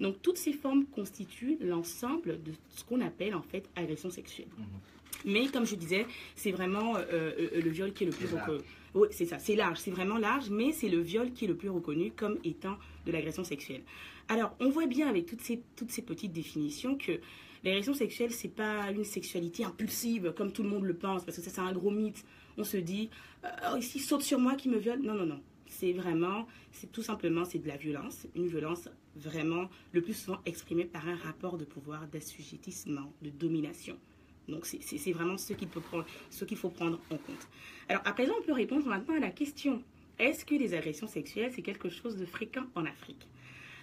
Donc 0.00 0.20
toutes 0.22 0.38
ces 0.38 0.52
formes 0.52 0.86
constituent 0.86 1.56
l'ensemble 1.60 2.42
de 2.42 2.52
ce 2.70 2.84
qu'on 2.84 3.00
appelle 3.00 3.34
en 3.34 3.42
fait 3.42 3.68
agression 3.76 4.10
sexuelle. 4.10 4.48
Mhm. 4.58 4.66
Mais 5.24 5.46
comme 5.46 5.64
je 5.64 5.76
disais, 5.76 6.06
c'est 6.34 6.50
vraiment 6.50 6.96
euh, 6.96 7.02
euh, 7.12 7.60
le 7.60 7.70
viol 7.70 7.92
qui 7.92 8.04
est 8.04 8.06
le 8.06 8.12
plus 8.12 8.26
reconnu. 8.26 8.62
Oui, 8.94 9.08
c'est 9.10 9.24
ça, 9.24 9.38
c'est 9.38 9.56
large, 9.56 9.78
c'est 9.78 9.90
vraiment 9.90 10.18
large, 10.18 10.50
mais 10.50 10.72
c'est 10.72 10.88
le 10.88 11.00
viol 11.00 11.32
qui 11.32 11.46
est 11.46 11.48
le 11.48 11.56
plus 11.56 11.70
reconnu 11.70 12.12
comme 12.14 12.38
étant 12.44 12.76
de 13.06 13.12
l'agression 13.12 13.42
sexuelle. 13.42 13.82
Alors, 14.28 14.54
on 14.60 14.70
voit 14.70 14.86
bien 14.86 15.08
avec 15.08 15.26
toutes 15.26 15.40
ces, 15.40 15.62
toutes 15.76 15.90
ces 15.90 16.02
petites 16.02 16.32
définitions 16.32 16.96
que 16.96 17.20
l'agression 17.64 17.94
sexuelle, 17.94 18.30
c'est 18.30 18.54
pas 18.54 18.90
une 18.92 19.04
sexualité 19.04 19.64
impulsive 19.64 20.32
comme 20.36 20.52
tout 20.52 20.62
le 20.62 20.68
monde 20.68 20.84
le 20.84 20.94
pense, 20.94 21.24
parce 21.24 21.38
que 21.38 21.42
ça, 21.42 21.50
c'est 21.50 21.60
un 21.60 21.72
gros 21.72 21.90
mythe. 21.90 22.24
On 22.56 22.64
se 22.64 22.76
dit, 22.76 23.10
euh, 23.44 23.48
oh, 23.72 23.76
ici, 23.78 23.98
saute 23.98 24.22
sur 24.22 24.38
moi 24.38 24.54
qui 24.54 24.68
me 24.68 24.78
viole. 24.78 25.00
Non, 25.00 25.14
non, 25.14 25.26
non 25.26 25.40
c'est 25.78 25.92
vraiment, 25.92 26.46
c'est 26.72 26.90
tout 26.92 27.02
simplement, 27.02 27.44
c'est 27.44 27.58
de 27.58 27.68
la 27.68 27.76
violence, 27.76 28.26
une 28.34 28.46
violence 28.46 28.88
vraiment 29.16 29.68
le 29.92 30.02
plus 30.02 30.14
souvent 30.14 30.38
exprimée 30.46 30.84
par 30.84 31.08
un 31.08 31.16
rapport 31.16 31.58
de 31.58 31.64
pouvoir, 31.64 32.06
d'assujettissement, 32.08 33.12
de 33.22 33.30
domination. 33.30 33.96
Donc 34.48 34.66
c'est 34.66 35.12
vraiment 35.12 35.38
ce 35.38 35.52
qu'il 35.54 35.68
faut, 35.68 35.80
prendre, 35.80 36.98
en 37.10 37.16
compte. 37.16 37.48
Alors 37.88 38.02
à 38.04 38.12
présent, 38.12 38.34
on 38.38 38.42
peut 38.42 38.52
répondre 38.52 38.86
maintenant 38.86 39.16
à 39.16 39.20
la 39.20 39.30
question, 39.30 39.82
est-ce 40.18 40.44
que 40.44 40.54
les 40.54 40.74
agressions 40.74 41.08
sexuelles, 41.08 41.52
c'est 41.54 41.62
quelque 41.62 41.88
chose 41.88 42.16
de 42.16 42.26
fréquent 42.26 42.66
en 42.74 42.84
Afrique? 42.84 43.26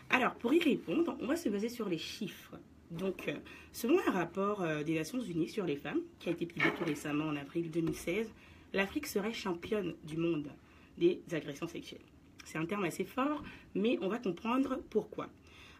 Alors 0.10 0.36
pour 0.36 0.54
y 0.54 0.60
répondre, 0.60 1.18
on 1.20 1.26
va 1.26 1.36
se 1.36 1.50
baser 1.50 1.70
sur 1.70 1.90
les 1.90 1.98
chiffres. 1.98 2.58
Donc, 2.92 3.30
euh, 3.30 3.36
selon 3.72 4.00
un 4.06 4.12
rapport 4.12 4.62
euh, 4.62 4.84
des 4.84 4.96
Nations 4.96 5.22
Unies 5.22 5.48
sur 5.48 5.66
les 5.66 5.78
femmes, 5.78 6.02
qui 6.20 6.28
a 6.28 6.34
été 6.34 6.46
publié 6.46 6.70
tout 6.78 6.84
récemment 6.84 7.26
en 7.26 7.38
avril 7.38 7.72
2016, 7.72 8.28
l'Afrique 8.74 9.08
serait 9.08 9.34
championne 9.34 9.94
du 10.04 10.18
monde 10.18 10.50
des 10.98 11.22
agressions 11.32 11.68
sexuelles. 11.68 12.02
C'est 12.46 12.58
un 12.58 12.66
terme 12.66 12.84
assez 12.84 13.06
fort, 13.06 13.44
mais 13.76 13.98
on 14.02 14.08
va 14.08 14.18
comprendre 14.18 14.80
pourquoi. 14.90 15.30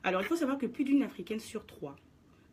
Alors, 0.04 0.22
il 0.22 0.28
faut 0.28 0.36
savoir 0.36 0.58
que 0.58 0.66
plus 0.66 0.84
d'une 0.84 1.04
Africaine 1.04 1.40
sur 1.40 1.66
trois 1.66 1.96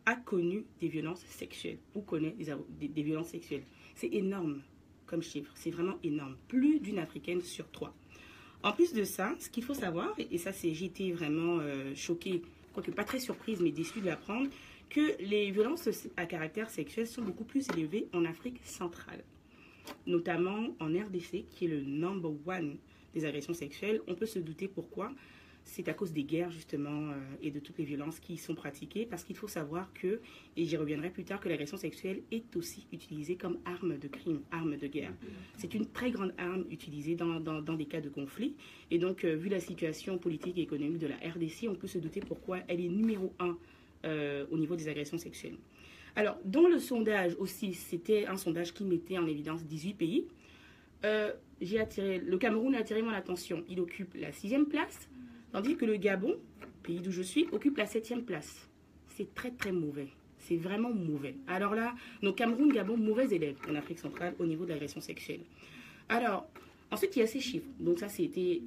a 0.07 0.17
connu 0.17 0.65
des 0.81 0.89
violences 0.89 1.25
sexuelles 1.27 1.79
ou 1.95 2.01
connaît 2.01 2.35
des, 2.81 3.03
violences 3.03 3.29
sexuelles. 3.29 3.65
C'est 3.95 4.13
énorme 4.13 4.63
comme 5.07 5.23
chiffre, 5.23 5.51
c'est 5.55 5.71
vraiment 5.71 5.99
énorme. 6.03 6.37
Plus 6.49 6.81
d'une 6.81 6.99
Africaine 6.99 7.41
sur 7.41 7.71
trois. 7.71 7.95
En 8.63 8.73
plus 8.73 8.93
de 8.93 9.05
ça, 9.05 9.35
ce 9.39 9.49
qu'il 9.49 9.63
faut 9.63 9.75
savoir, 9.75 10.15
et 10.19 10.39
ça 10.39 10.53
c'est 10.53 10.71
été 10.71 11.13
vraiment 11.13 11.59
euh, 11.61 11.95
choquée, 11.95 12.43
quoique 12.73 12.91
pas 12.91 13.05
très 13.05 13.21
surprise, 13.21 13.61
mais 13.61 13.71
déçue 13.71 14.01
de 14.01 14.07
l'apprendre, 14.07 14.49
que 14.91 15.23
les 15.23 15.51
violences 15.51 15.89
à 16.17 16.27
caractère 16.27 16.71
sexuel 16.71 17.07
sont 17.07 17.23
beaucoup 17.23 17.45
plus 17.45 17.69
élevées 17.71 18.09
en 18.13 18.25
Afrique 18.25 18.61
centrale 18.65 19.23
notamment 20.07 20.69
en 20.81 20.87
RDC, 20.87 21.47
qui 21.51 21.65
est 21.65 21.69
le 21.69 21.83
number 21.83 22.33
one 22.47 22.77
des 23.15 23.25
agressions 23.25 23.55
sexuelles. 23.55 24.01
On 24.07 24.15
peut 24.15 24.27
se 24.27 24.39
douter 24.39 24.69
pourquoi. 24.69 25.13
C'est 25.65 25.89
à 25.89 25.93
cause 25.93 26.13
des 26.13 26.25
guerres, 26.25 26.51
justement, 26.51 27.11
euh, 27.11 27.15
et 27.43 27.51
de 27.51 27.61
toutes 27.61 27.77
les 27.77 27.85
violences 27.85 28.21
qui 28.21 28.35
y 28.35 28.37
sont 28.39 28.55
pratiquées, 28.55 29.05
parce 29.05 29.23
qu'il 29.23 29.37
faut 29.37 29.49
savoir 29.49 29.93
que, 29.93 30.21
et 30.57 30.65
j'y 30.65 30.79
reviendrai 30.79 31.11
plus 31.11 31.25
tard, 31.25 31.41
que 31.41 31.49
l'agression 31.51 31.77
sexuelle 31.77 32.23
est 32.33 32.57
aussi 32.57 32.87
utilisée 32.91 33.37
comme 33.37 33.59
arme 33.67 33.99
de 33.99 34.09
crime, 34.09 34.41
arme 34.51 34.79
de 34.79 34.87
guerre. 34.87 35.13
C'est 35.59 35.75
une 35.75 35.85
très 35.85 36.11
grande 36.11 36.33
arme 36.39 36.65
utilisée 36.71 37.17
dans, 37.17 37.39
dans, 37.39 37.75
des 37.75 37.85
cas 37.85 38.01
de 38.01 38.09
conflit. 38.09 38.55
Et 38.91 38.99
donc, 38.99 39.25
euh, 39.25 39.37
vu 39.37 39.51
la 39.51 39.61
situation 39.61 40.17
politique 40.17 40.57
et 40.57 40.63
économique 40.63 40.99
de 40.99 41.07
la 41.07 41.17
RDC, 41.17 41.69
on 41.69 41.75
peut 41.75 41.87
se 41.87 41.99
douter 41.99 42.21
pourquoi 42.21 42.61
elle 42.67 42.81
est 42.81 42.89
numéro 42.89 43.35
un 43.39 43.59
euh, 44.05 44.47
au 44.51 44.57
niveau 44.57 44.75
des 44.75 44.89
agressions 44.89 45.19
sexuelles. 45.19 45.57
Alors, 46.17 46.39
dans 46.45 46.69
le 46.69 46.79
sondage 46.79 47.35
aussi, 47.39 47.75
c'était 47.75 48.27
un 48.27 48.37
sondage 48.37 48.73
qui 48.73 48.85
mettait 48.85 49.19
en 49.19 49.27
évidence 49.27 49.65
18 49.65 49.95
pays. 49.95 50.27
Euh, 51.05 51.33
j'ai 51.61 51.81
attiré, 51.81 52.19
le 52.19 52.39
Cameroun 52.39 52.75
a 52.75 52.79
attiré 52.79 53.03
mon 53.03 53.13
attention. 53.13 53.65
Il 53.69 53.81
occupe 53.81 54.15
la 54.15 54.33
sixième 54.33 54.67
place, 54.67 55.09
tandis 55.53 55.77
que 55.77 55.85
le 55.85 55.97
Gabon, 55.97 56.37
pays 56.83 57.01
d'où 57.01 57.13
je 57.13 57.23
suis, 57.23 57.47
occupe 57.53 57.77
la 57.77 57.87
septième 57.87 58.25
place. 58.25 58.69
C'est 59.09 59.35
très 59.35 59.51
très 59.51 59.73
mauvais. 59.73 60.09
C'est 60.39 60.57
vraiment 60.57 60.91
mauvais. 60.91 61.35
Alors 61.47 61.75
là, 61.75 61.95
nos 62.23 62.33
Cameroun, 62.33 62.73
Gabon, 62.73 62.97
mauvais 62.97 63.29
élèves 63.29 63.59
en 63.69 63.75
Afrique 63.75 63.99
centrale 63.99 64.35
au 64.39 64.47
niveau 64.47 64.65
de 64.65 64.71
l'agression 64.71 65.01
sexuelle. 65.01 65.41
Alors, 66.09 66.49
ensuite, 66.91 67.17
il 67.17 67.21
y 67.21 67.23
a 67.23 67.27
ces 67.27 67.41
chiffres. 67.41 67.69
Donc 67.81 67.99
ça, 67.99 68.09
c'était 68.09 68.63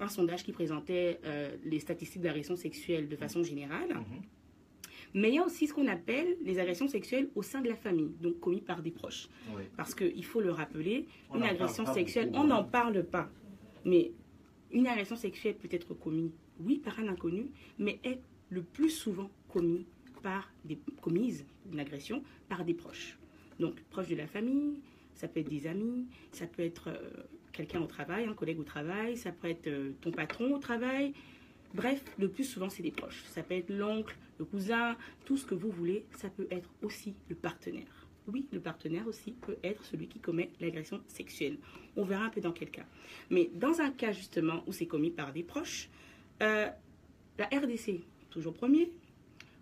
un, 0.00 0.08
sondage 0.08 0.44
qui 0.44 0.52
présentait 0.52 1.20
euh, 1.24 1.56
les 1.64 1.78
statistiques 1.78 2.22
d'agression 2.22 2.56
sexuelle 2.56 3.08
de 3.08 3.16
façon 3.16 3.42
générale. 3.42 3.88
Mhm. 3.88 4.22
Mais 5.14 5.28
il 5.28 5.34
y 5.36 5.38
a 5.38 5.44
aussi 5.44 5.68
ce 5.68 5.72
qu'on 5.72 5.86
appelle 5.86 6.36
les 6.42 6.58
agressions 6.58 6.88
sexuelles 6.88 7.30
au 7.36 7.42
sein 7.42 7.60
de 7.60 7.68
la 7.68 7.76
famille, 7.76 8.12
donc 8.20 8.40
commis 8.40 8.60
par 8.60 8.82
des 8.82 8.90
proches. 8.90 9.28
Parce 9.76 9.94
qu'il 9.94 10.24
faut 10.24 10.40
le 10.40 10.50
rappeler, 10.50 11.06
une 11.34 11.44
agression 11.44 11.86
sexuelle, 11.86 12.30
on 12.34 12.44
n'en 12.44 12.64
parle 12.64 13.04
pas. 13.04 13.30
Mais 13.84 14.12
une 14.72 14.88
agression 14.88 15.16
sexuelle 15.16 15.54
peut 15.54 15.68
être 15.70 15.94
commise, 15.94 16.32
oui, 16.58 16.78
par 16.78 16.98
un 16.98 17.08
inconnu, 17.08 17.46
mais 17.78 18.00
est 18.02 18.20
le 18.50 18.62
plus 18.62 18.90
souvent 18.90 19.30
commise 19.48 19.84
par 20.22 20.50
des, 20.64 20.78
commise, 21.00 21.46
une 21.70 21.78
agression, 21.78 22.22
par 22.48 22.64
des 22.64 22.74
proches. 22.74 23.18
Donc, 23.60 23.80
proches 23.90 24.08
de 24.08 24.16
la 24.16 24.26
famille, 24.26 24.80
ça 25.14 25.28
peut 25.28 25.40
être 25.40 25.48
des 25.48 25.66
amis, 25.66 26.06
ça 26.32 26.46
peut 26.46 26.62
être 26.62 26.88
euh, 26.88 27.22
quelqu'un 27.52 27.80
au 27.80 27.86
travail, 27.86 28.24
un 28.24 28.34
collègue 28.34 28.58
au 28.58 28.64
travail, 28.64 29.16
ça 29.16 29.30
peut 29.30 29.48
être 29.48 29.68
euh, 29.68 29.92
ton 30.00 30.10
patron 30.10 30.54
au 30.54 30.58
travail, 30.58 31.12
Bref, 31.74 32.04
le 32.18 32.28
plus 32.28 32.44
souvent, 32.44 32.70
c'est 32.70 32.84
des 32.84 32.92
proches. 32.92 33.24
Ça 33.26 33.42
peut 33.42 33.54
être 33.54 33.68
l'oncle, 33.68 34.16
le 34.38 34.44
cousin, 34.44 34.96
tout 35.24 35.36
ce 35.36 35.44
que 35.44 35.56
vous 35.56 35.70
voulez. 35.70 36.04
Ça 36.16 36.30
peut 36.30 36.46
être 36.50 36.70
aussi 36.82 37.14
le 37.28 37.34
partenaire. 37.34 38.06
Oui, 38.28 38.46
le 38.52 38.60
partenaire 38.60 39.06
aussi 39.06 39.32
peut 39.32 39.56
être 39.62 39.84
celui 39.84 40.06
qui 40.06 40.18
commet 40.18 40.50
l'agression 40.60 41.00
sexuelle. 41.08 41.58
On 41.96 42.04
verra 42.04 42.24
un 42.24 42.30
peu 42.30 42.40
dans 42.40 42.52
quel 42.52 42.70
cas. 42.70 42.86
Mais 43.28 43.50
dans 43.54 43.80
un 43.80 43.90
cas 43.90 44.12
justement 44.12 44.62
où 44.66 44.72
c'est 44.72 44.86
commis 44.86 45.10
par 45.10 45.32
des 45.32 45.42
proches, 45.42 45.90
euh, 46.42 46.68
la 47.38 47.46
RDC, 47.46 48.00
toujours 48.30 48.54
premier, 48.54 48.90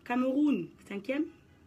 Cameroun, 0.04 0.68
cinquième, 0.86 1.24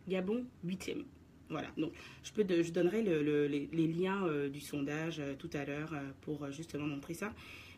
Gabon, 0.08 0.46
huitième. 0.64 1.04
Voilà, 1.50 1.68
donc 1.78 1.92
je, 2.24 2.72
donnerai 2.72 3.02
les, 3.04 3.88
liens 3.88 4.26
euh, 4.26 4.50
du 4.50 4.62
sondage 4.62 5.20
euh, 5.20 5.36
tout 5.38 5.50
à 5.54 5.66
l'heure 5.66 5.94
pour 6.22 6.50
justement 6.52 6.88
montrer 6.88 7.14
ça. 7.14 7.34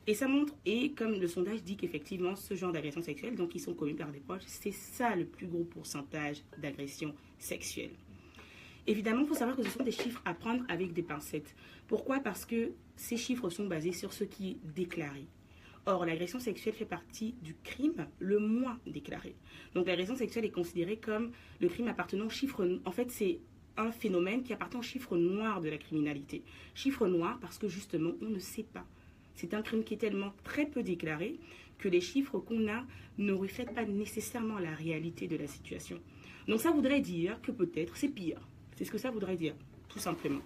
Et 0.09 0.13
ça 0.13 0.29
montre, 0.29 0.55
et 0.65 0.93
comme 0.93 1.19
le 1.19 1.27
sondage 1.27 1.63
dit 1.63 1.75
qu'effectivement, 1.75 2.37
ce 2.37 2.53
genre 2.53 2.71
d'agression 2.71 3.01
sexuelle, 3.01 3.35
donc 3.35 3.55
ils 3.55 3.59
sont 3.59 3.73
commis 3.73 3.93
par 3.93 4.09
des 4.09 4.21
proches, 4.21 4.43
c'est 4.45 4.71
ça 4.71 5.13
le 5.17 5.25
plus 5.25 5.47
gros 5.47 5.65
pourcentage 5.65 6.43
d'agression 6.57 7.13
sexuelle. 7.37 7.91
Évidemment, 8.87 9.23
il 9.23 9.27
faut 9.27 9.33
savoir 9.33 9.57
que 9.57 9.63
ce 9.63 9.69
sont 9.69 9.83
des 9.83 9.91
chiffres 9.91 10.21
à 10.23 10.33
prendre 10.33 10.63
avec 10.69 10.93
des 10.93 11.03
pincettes. 11.03 11.53
Pourquoi? 11.87 12.21
Parce 12.21 12.45
que 12.45 12.71
ces 12.95 13.17
chiffres 13.17 13.49
sont 13.49 13.67
basés 13.67 13.91
sur 13.91 14.13
ce 14.13 14.23
qui 14.23 14.51
est 14.51 14.57
déclaré. 14.73 15.27
Or, 15.85 16.05
l'agression 16.05 16.39
sexuelle 16.39 16.73
fait 16.73 16.85
partie 16.85 17.35
du 17.41 17.55
crime 17.63 18.07
le 18.19 18.39
moins 18.39 18.79
déclaré. 18.87 19.35
Donc, 19.73 19.87
l'agression 19.87 20.15
sexuelle 20.15 20.45
est 20.45 20.51
considérée 20.51 20.97
comme 20.97 21.31
le 21.59 21.67
crime 21.67 21.89
appartenant 21.89 22.27
au 22.27 22.29
chiffre. 22.29 22.65
En 22.85 22.91
fait, 22.91 23.11
c'est 23.11 23.39
un 23.75 23.91
phénomène 23.91 24.43
qui 24.43 24.53
appartient 24.53 24.77
au 24.77 24.81
chiffre 24.81 25.17
noir 25.17 25.59
de 25.59 25.67
la 25.67 25.77
criminalité. 25.77 26.43
Chiffre 26.73 27.07
noir 27.07 27.39
parce 27.41 27.57
que 27.57 27.67
justement, 27.67 28.11
on 28.21 28.29
ne 28.29 28.39
sait 28.39 28.63
pas. 28.63 28.85
C'est 29.37 29.53
un 29.53 29.61
crime 29.61 29.83
qui 29.83 29.93
est 29.93 29.97
tellement 29.97 30.33
très 30.43 30.65
peu 30.65 30.83
déclaré 30.83 31.39
que 31.77 31.87
les 31.87 32.01
chiffres 32.01 32.39
qu'on 32.39 32.67
a 32.67 32.83
ne 33.19 33.31
reflètent 33.33 33.73
pas 33.73 33.85
nécessairement 33.85 34.57
la 34.59 34.73
réalité 34.73 35.27
de 35.27 35.37
la 35.37 35.47
situation. 35.47 35.99
Donc 36.47 36.59
ça 36.59 36.71
voudrait 36.71 37.01
dire 37.01 37.39
que 37.41 37.51
peut-être 37.51 37.95
c'est 37.97 38.09
pire. 38.09 38.41
C'est 38.75 38.83
ce 38.85 38.91
que 38.91 38.97
ça 38.97 39.11
voudrait 39.11 39.37
dire, 39.37 39.53
tout 39.89 39.99
simplement. 39.99 40.41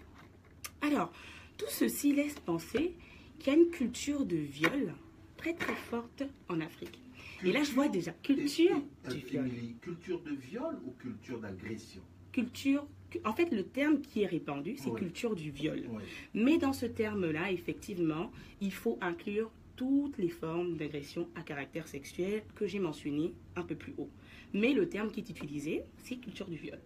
Alors, 0.81 1.11
tout 1.57 1.69
ceci 1.69 2.13
laisse 2.13 2.35
penser 2.35 2.93
qu'il 3.39 3.53
y 3.53 3.55
a 3.55 3.59
une 3.59 3.69
culture 3.69 4.25
de 4.25 4.35
viol 4.37 4.93
très 5.37 5.53
très 5.53 5.75
forte 5.75 6.23
en 6.49 6.59
Afrique. 6.59 6.99
Et 7.45 7.51
là, 7.53 7.63
je 7.63 7.71
vois 7.71 7.87
déjà 7.87 8.11
culture 8.11 8.77
Et- 9.05 9.09
et- 9.11 9.13
du 9.15 9.25
viol. 9.25 9.49
Culture 9.81 10.21
de 10.21 10.31
viol 10.31 10.77
ou 10.85 10.91
culture 10.91 11.39
d'agression? 11.39 12.01
Culture, 12.31 12.85
en 13.25 13.33
fait, 13.33 13.51
le 13.51 13.63
terme 13.63 14.01
qui 14.01 14.21
est 14.21 14.27
répandu, 14.27 14.75
c'est 14.77 14.89
Oui. 14.89 14.99
culture 14.99 15.35
du 15.35 15.51
viol. 15.51 15.83
Oui. 15.89 16.03
Mais 16.33 16.57
dans 16.57 16.73
ce 16.73 16.85
terme-là, 16.85 17.51
effectivement, 17.51 18.31
il 18.61 18.71
faut 18.73 18.97
inclure 19.01 19.51
toutes 19.75 20.17
les 20.17 20.29
formes 20.29 20.77
d'agression 20.77 21.27
à 21.35 21.41
caractère 21.41 21.87
sexuel 21.87 22.43
que 22.55 22.67
j'ai 22.67 22.79
mentionnées 22.79 23.33
un 23.55 23.63
peu 23.63 23.75
plus 23.75 23.93
haut. 23.97 24.09
Mais 24.53 24.73
le 24.73 24.87
terme 24.87 25.09
qui 25.11 25.21
est 25.21 25.29
utilisé, 25.29 25.83
c'est 26.03 26.17
culture 26.17 26.47
du 26.47 26.57
viol. 26.57 26.77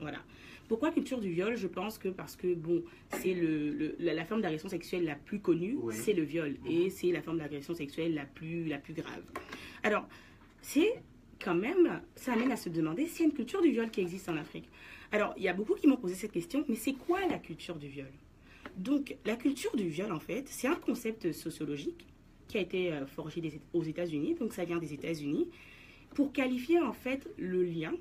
Voilà. 0.00 0.18
Pourquoi 0.68 0.90
culture 0.90 1.20
du 1.20 1.30
viol? 1.30 1.54
Je 1.56 1.66
pense 1.68 1.98
que 1.98 2.08
parce 2.08 2.34
que, 2.34 2.54
bon, 2.54 2.82
c'est 3.10 3.34
le, 3.34 3.70
le- 3.70 3.96
la, 3.98 4.14
la 4.14 4.24
forme 4.24 4.40
d'agression 4.40 4.68
sexuelle 4.68 5.04
la 5.04 5.14
plus 5.16 5.38
connue, 5.40 5.76
Oui. 5.80 5.94
c'est 5.94 6.14
le 6.14 6.22
viol. 6.22 6.56
Et 6.68 6.88
c'est 6.90 7.12
la 7.12 7.22
forme 7.22 7.38
d'agression 7.38 7.74
sexuelle 7.74 8.14
la 8.14 8.24
plus, 8.24 8.64
la 8.66 8.78
plus 8.78 8.94
grave. 8.94 9.22
Alors, 9.82 10.08
c'est 10.62 10.94
quand 11.44 11.54
même, 11.54 12.00
ça 12.16 12.32
amène 12.32 12.52
à 12.52 12.56
se 12.56 12.68
demander 12.70 13.06
s'il 13.06 13.20
y 13.20 13.22
a 13.24 13.30
une 13.30 13.34
culture 13.36 13.60
du 13.62 13.70
viol 13.70 13.90
qui 13.90 14.00
existe 14.00 14.28
en 14.28 14.36
Afrique? 14.36 14.68
Alors, 15.12 15.34
il 15.36 15.42
y 15.42 15.48
a 15.48 15.52
beaucoup 15.52 15.74
qui 15.74 15.86
m'ont 15.86 15.98
posé 15.98 16.14
cette 16.14 16.32
question, 16.32 16.64
mais 16.68 16.74
c'est 16.74 16.94
quoi 16.94 17.20
la 17.28 17.38
culture 17.38 17.76
du 17.76 17.86
viol? 17.88 18.10
Donc, 18.76 19.14
la 19.26 19.36
culture 19.36 19.76
du 19.76 19.88
viol, 19.88 20.10
en 20.10 20.18
fait, 20.18 20.48
c'est 20.48 20.66
un 20.66 20.74
concept 20.74 21.32
sociologique 21.32 22.06
qui 22.48 22.56
a 22.56 22.62
été 22.62 22.92
euh, 22.92 23.06
forgé 23.06 23.60
aux 23.74 23.82
États-Unis, 23.82 24.34
donc 24.34 24.54
ça 24.54 24.64
vient 24.64 24.78
des 24.78 24.94
États-Unis, 24.94 25.48
pour 26.14 26.32
qualifier 26.32 26.80
en 26.80 26.92
fait 26.92 27.28
le 27.38 27.62
lien 27.62 27.92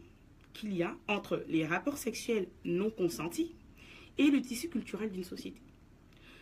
qu'il 0.54 0.76
y 0.76 0.84
a 0.84 0.96
entre 1.08 1.44
les 1.48 1.66
rapports 1.66 1.98
sexuels 1.98 2.48
non 2.66 2.90
consentis 2.90 3.54
et 4.18 4.30
le 4.30 4.42
tissu 4.42 4.70
culturel 4.70 5.12
d'une 5.12 5.24
société. 5.24 5.62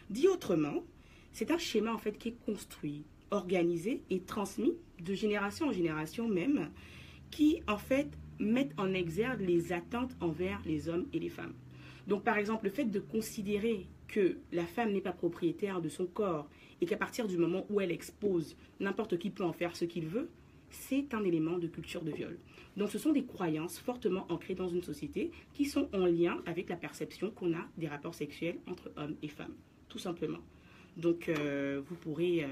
Dit 0.09 0.27
autrement, 0.27 0.83
c'est 1.31 1.51
un 1.51 1.57
schéma 1.57 1.93
en 1.93 1.97
fait 1.99 2.17
qui 2.17 2.29
est 2.29 2.45
construit, 2.45 3.03
organisé 3.31 4.01
et 4.09 4.19
transmis 4.21 4.73
de 4.99 5.13
génération 5.13 5.67
en 5.67 5.71
génération 5.71 6.27
même, 6.27 6.71
qui 7.29 7.61
en 7.67 7.77
fait 7.77 8.09
mettent 8.39 8.73
en 8.77 8.93
exergue 8.93 9.41
les 9.41 9.73
attentes 9.73 10.15
envers 10.21 10.61
les 10.65 10.89
hommes 10.89 11.05
et 11.13 11.19
les 11.19 11.29
femmes. 11.29 11.53
Donc 12.07 12.23
par 12.23 12.37
exemple, 12.37 12.65
le 12.65 12.71
fait 12.71 12.85
de 12.85 12.99
considérer 12.99 13.87
que 14.07 14.37
la 14.51 14.65
femme 14.65 14.91
n'est 14.91 15.01
pas 15.01 15.11
propriétaire 15.11 15.81
de 15.81 15.89
son 15.89 16.05
corps 16.05 16.49
et 16.81 16.85
qu'à 16.85 16.97
partir 16.97 17.27
du 17.27 17.37
moment 17.37 17.65
où 17.69 17.81
elle 17.81 17.91
expose, 17.91 18.55
n'importe 18.79 19.19
qui 19.19 19.29
peut 19.29 19.43
en 19.43 19.53
faire 19.53 19.75
ce 19.75 19.85
qu'il 19.85 20.07
veut, 20.07 20.29
c'est 20.71 21.13
un 21.13 21.23
élément 21.23 21.57
de 21.57 21.67
culture 21.67 22.01
de 22.03 22.11
viol. 22.11 22.37
Donc 22.77 22.89
ce 22.89 22.97
sont 22.97 23.11
des 23.11 23.23
croyances 23.23 23.79
fortement 23.79 24.25
ancrées 24.29 24.55
dans 24.55 24.67
une 24.67 24.83
société 24.83 25.31
qui 25.53 25.65
sont 25.65 25.89
en 25.93 26.05
lien 26.05 26.41
avec 26.45 26.69
la 26.69 26.75
perception 26.75 27.31
qu'on 27.31 27.53
a 27.53 27.67
des 27.77 27.87
rapports 27.87 28.15
sexuels 28.15 28.57
entre 28.67 28.91
hommes 28.95 29.15
et 29.21 29.27
femmes, 29.27 29.55
tout 29.87 29.99
simplement. 29.99 30.39
Donc 30.97 31.29
euh, 31.29 31.81
vous 31.87 31.95
pourrez 31.95 32.43
euh, 32.43 32.47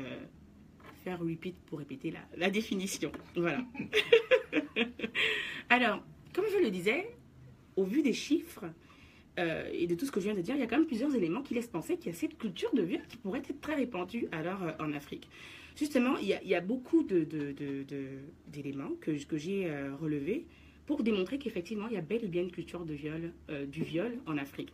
faire 1.03 1.19
repeat 1.19 1.55
pour 1.65 1.79
répéter 1.79 2.11
la, 2.11 2.19
la 2.35 2.49
définition. 2.49 3.11
Voilà. 3.35 3.63
Alors, 5.69 6.01
comme 6.33 6.45
je 6.51 6.63
le 6.63 6.71
disais, 6.71 7.09
au 7.75 7.83
vu 7.83 8.01
des 8.01 8.13
chiffres 8.13 8.65
euh, 9.37 9.69
et 9.73 9.85
de 9.85 9.95
tout 9.95 10.05
ce 10.05 10.11
que 10.11 10.21
je 10.21 10.25
viens 10.25 10.35
de 10.35 10.41
dire, 10.41 10.55
il 10.55 10.61
y 10.61 10.63
a 10.63 10.67
quand 10.67 10.77
même 10.77 10.87
plusieurs 10.87 11.13
éléments 11.13 11.41
qui 11.41 11.53
laissent 11.53 11.67
penser 11.67 11.97
qu'il 11.97 12.11
y 12.11 12.15
a 12.15 12.17
cette 12.17 12.37
culture 12.37 12.73
de 12.73 12.81
viol 12.81 13.01
qui 13.09 13.17
pourrait 13.17 13.39
être 13.39 13.59
très 13.59 13.75
répandue 13.75 14.27
alors 14.31 14.63
euh, 14.63 14.71
en 14.79 14.93
Afrique. 14.93 15.27
Justement, 15.75 16.17
il 16.17 16.27
y 16.27 16.55
a, 16.55 16.61
beaucoup 16.61 17.03
d'éléments 17.03 18.91
que, 18.99 19.15
j'ai 19.37 19.69
euh, 19.69 19.93
relevés 20.01 20.45
pour 20.87 21.03
démontrer 21.03 21.37
qu'effectivement, 21.37 21.87
il 21.87 21.93
y 21.93 21.97
a 21.97 22.01
bel 22.01 22.23
et 22.23 22.27
bien 22.27 22.41
une 22.43 22.51
culture 22.51 22.83
du 22.83 22.95
viol 23.83 24.13
en 24.25 24.37
Afrique. 24.37 24.73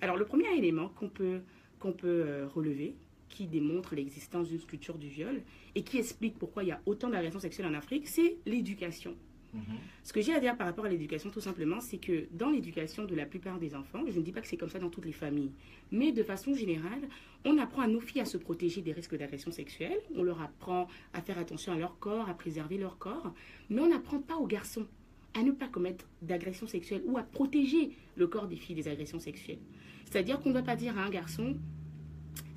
Alors, 0.00 0.16
le 0.16 0.24
premier 0.24 0.56
élément 0.56 0.88
qu'on 0.88 1.10
peut, 1.10 1.40
qu'on 1.80 1.92
peut 1.92 2.46
relever, 2.54 2.94
qui 3.28 3.46
démontre 3.46 3.94
l'existence 3.94 4.48
d'une 4.48 4.60
culture 4.60 4.96
du 4.96 5.08
viol 5.08 5.42
et 5.74 5.82
qui 5.82 5.98
explique 5.98 6.38
pourquoi 6.38 6.62
il 6.62 6.68
y 6.68 6.72
a 6.72 6.80
autant 6.86 7.10
d'agressions 7.10 7.40
sexuelles 7.40 7.66
en 7.66 7.74
Afrique, 7.74 8.08
c'est 8.08 8.38
l'éducation. 8.46 9.16
Mhm. 9.54 9.62
Ce 10.04 10.12
que 10.12 10.20
j'ai 10.20 10.34
à 10.34 10.40
dire 10.40 10.56
par 10.56 10.66
rapport 10.66 10.84
à 10.84 10.88
l'éducation, 10.88 11.30
tout 11.30 11.40
simplement, 11.40 11.80
c'est 11.80 11.98
que 11.98 12.26
dans 12.32 12.50
l'éducation 12.50 13.04
de 13.04 13.14
la 13.14 13.26
plupart 13.26 13.58
des 13.58 13.74
enfants, 13.74 14.00
je 14.06 14.18
ne 14.18 14.24
dis 14.24 14.32
pas 14.32 14.40
que 14.40 14.46
c'est 14.46 14.56
comme 14.56 14.68
ça 14.68 14.78
dans 14.78 14.90
toutes 14.90 15.06
les 15.06 15.12
familles, 15.12 15.52
mais 15.90 16.12
de 16.12 16.22
façon 16.22 16.54
générale, 16.54 17.08
on 17.44 17.56
apprend 17.58 17.82
à 17.82 17.86
nos 17.86 18.00
filles 18.00 18.20
à 18.20 18.26
se 18.26 18.36
protéger 18.36 18.82
des 18.82 18.92
risques 18.92 19.16
d'agression 19.16 19.50
sexuelle, 19.50 19.98
on 20.14 20.22
leur 20.22 20.42
apprend 20.42 20.86
à 21.14 21.22
faire 21.22 21.38
attention 21.38 21.72
à 21.72 21.76
leur 21.76 21.98
corps, 21.98 22.28
à 22.28 22.34
préserver 22.34 22.78
leur 22.78 22.98
corps, 22.98 23.32
mais 23.70 23.80
on 23.80 23.88
n'apprend 23.88 24.18
pas 24.18 24.36
aux 24.36 24.46
garçons 24.46 24.86
à 25.34 25.42
ne 25.42 25.52
pas 25.52 25.68
commettre 25.68 26.06
d'agression 26.22 26.66
sexuelle 26.66 27.02
ou 27.06 27.16
à 27.16 27.22
protéger 27.22 27.96
le 28.16 28.26
corps 28.26 28.48
des 28.48 28.56
filles 28.56 28.76
des 28.76 28.88
agressions 28.88 29.20
sexuelles. 29.20 29.60
C'est-à-dire 30.04 30.40
qu'on 30.40 30.48
ne 30.48 30.54
doit 30.54 30.62
pas 30.62 30.76
dire 30.76 30.98
à 30.98 31.02
un 31.02 31.10
garçon, 31.10 31.56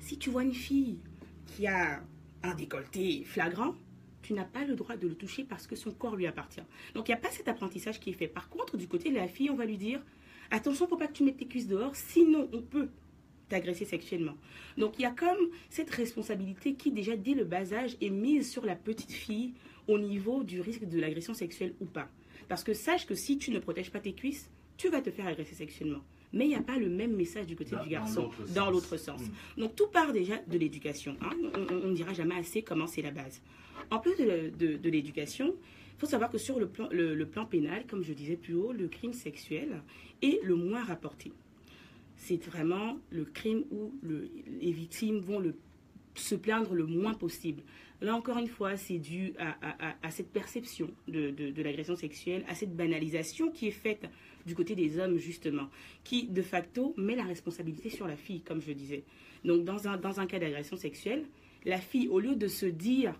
si 0.00 0.18
tu 0.18 0.30
vois 0.30 0.42
une 0.42 0.54
fille 0.54 0.98
qui 1.46 1.66
a 1.66 2.02
un 2.42 2.54
décolleté 2.54 3.24
flagrant, 3.24 3.74
tu 4.22 4.32
n'as 4.34 4.44
pas 4.44 4.64
le 4.64 4.74
droit 4.74 4.96
de 4.96 5.08
le 5.08 5.14
toucher 5.14 5.44
parce 5.44 5.66
que 5.66 5.76
son 5.76 5.90
corps 5.90 6.16
lui 6.16 6.26
appartient. 6.26 6.62
Donc 6.94 7.08
il 7.08 7.10
n'y 7.10 7.16
a 7.16 7.20
pas 7.20 7.30
cet 7.30 7.48
apprentissage 7.48 8.00
qui 8.00 8.10
est 8.10 8.14
fait. 8.14 8.28
Par 8.28 8.48
contre, 8.48 8.76
du 8.76 8.88
côté 8.88 9.10
de 9.10 9.16
la 9.16 9.28
fille, 9.28 9.50
on 9.50 9.56
va 9.56 9.64
lui 9.64 9.76
dire 9.76 10.00
attention, 10.50 10.86
faut 10.86 10.96
pas 10.96 11.08
que 11.08 11.12
tu 11.12 11.24
mettes 11.24 11.38
tes 11.38 11.46
cuisses 11.46 11.68
dehors, 11.68 11.94
sinon 11.94 12.48
on 12.52 12.62
peut 12.62 12.88
t'agresser 13.48 13.84
sexuellement. 13.84 14.36
Donc 14.78 14.94
il 14.98 15.02
y 15.02 15.06
a 15.06 15.10
comme 15.10 15.50
cette 15.68 15.90
responsabilité 15.90 16.74
qui 16.74 16.90
déjà 16.90 17.16
dès 17.16 17.34
le 17.34 17.44
bas 17.44 17.72
âge 17.72 17.96
est 18.00 18.10
mise 18.10 18.50
sur 18.50 18.64
la 18.64 18.76
petite 18.76 19.12
fille 19.12 19.52
au 19.88 19.98
niveau 19.98 20.42
du 20.44 20.60
risque 20.60 20.84
de 20.84 21.00
l'agression 21.00 21.34
sexuelle 21.34 21.74
ou 21.80 21.86
pas. 21.86 22.08
Parce 22.48 22.64
que 22.64 22.74
sache 22.74 23.06
que 23.06 23.14
si 23.14 23.38
tu 23.38 23.50
ne 23.50 23.58
protèges 23.58 23.90
pas 23.90 24.00
tes 24.00 24.14
cuisses, 24.14 24.50
tu 24.76 24.88
vas 24.88 25.00
te 25.00 25.10
faire 25.10 25.26
agresser 25.26 25.54
sexuellement. 25.54 26.02
Mais 26.32 26.46
il 26.46 26.48
n'y 26.48 26.54
a 26.54 26.62
pas 26.62 26.78
le 26.78 26.88
même 26.88 27.14
message 27.14 27.46
du 27.46 27.56
côté 27.56 27.72
Dans- 27.76 27.82
du 27.82 27.90
garçon, 27.90 28.30
dans 28.54 28.70
l'autre 28.70 28.96
sens. 28.96 29.20
Mm. 29.56 29.60
Donc 29.60 29.76
tout 29.76 29.88
part 29.88 30.12
déjà 30.12 30.38
de 30.38 30.56
l'éducation. 30.58 31.16
hein. 31.20 31.30
On- 31.70 31.88
ne 31.88 31.94
dira 31.94 32.12
jamais 32.14 32.36
assez 32.36 32.62
comment 32.62 32.86
c'est 32.86 33.02
la 33.02 33.10
base. 33.10 33.42
En 33.90 33.98
plus 33.98 34.16
de, 34.16 34.24
le- 34.24 34.50
de- 34.50 34.76
de 34.76 34.90
l'éducation, 34.90 35.54
il 35.96 36.00
faut 36.00 36.06
savoir 36.06 36.30
que 36.30 36.38
sur 36.38 36.58
le 36.58 36.66
plan, 36.68 36.88
le- 36.90 37.14
le 37.14 37.26
plan 37.26 37.44
pénal, 37.44 37.84
comme 37.86 38.02
je 38.02 38.12
disais 38.12 38.36
plus 38.36 38.54
haut, 38.54 38.72
le 38.72 38.88
crime 38.88 39.12
sexuel 39.12 39.82
est 40.22 40.42
le 40.42 40.54
moins 40.54 40.82
rapporté. 40.84 41.32
C'est 42.16 42.42
vraiment 42.44 42.98
le 43.10 43.24
crime 43.24 43.64
où 43.70 43.92
le- 44.02 44.28
les 44.60 44.72
victimes 44.72 45.18
vont 45.18 45.38
le, 45.40 45.54
se 46.14 46.34
plaindre 46.34 46.74
le 46.74 46.86
moins 46.86 47.14
possible. 47.14 47.62
Là 48.00 48.14
encore 48.16 48.38
une 48.38 48.48
fois, 48.48 48.76
c'est 48.76 48.98
dû 48.98 49.32
à, 49.38 49.50
à- 49.60 49.90
à- 49.90 49.94
à 50.02 50.10
cette 50.10 50.30
perception 50.32 50.90
de, 51.08 51.30
de- 51.30 51.50
de 51.50 51.62
l'agression 51.62 51.94
sexuelle, 51.96 52.44
à 52.48 52.54
cette 52.54 52.74
banalisation 52.74 53.50
qui 53.50 53.68
est 53.68 53.70
faite 53.72 54.08
du 54.46 54.54
côté 54.54 54.74
des 54.74 54.98
hommes 54.98 55.18
justement, 55.18 55.68
qui 56.04 56.28
de 56.28 56.42
facto 56.42 56.94
met 56.96 57.16
la 57.16 57.24
responsabilité 57.24 57.90
sur 57.90 58.06
la 58.06 58.16
fille, 58.16 58.42
comme 58.42 58.60
je 58.60 58.72
disais. 58.72 59.04
Donc 59.44 59.64
dans 59.64 59.88
un, 59.88 59.96
dans 59.96 60.20
un 60.20 60.26
cas 60.26 60.38
d'agression 60.38 60.76
sexuelle, 60.76 61.24
la 61.64 61.78
fille, 61.78 62.08
au 62.08 62.20
lieu 62.20 62.36
de 62.36 62.48
se 62.48 62.66
dire 62.66 63.14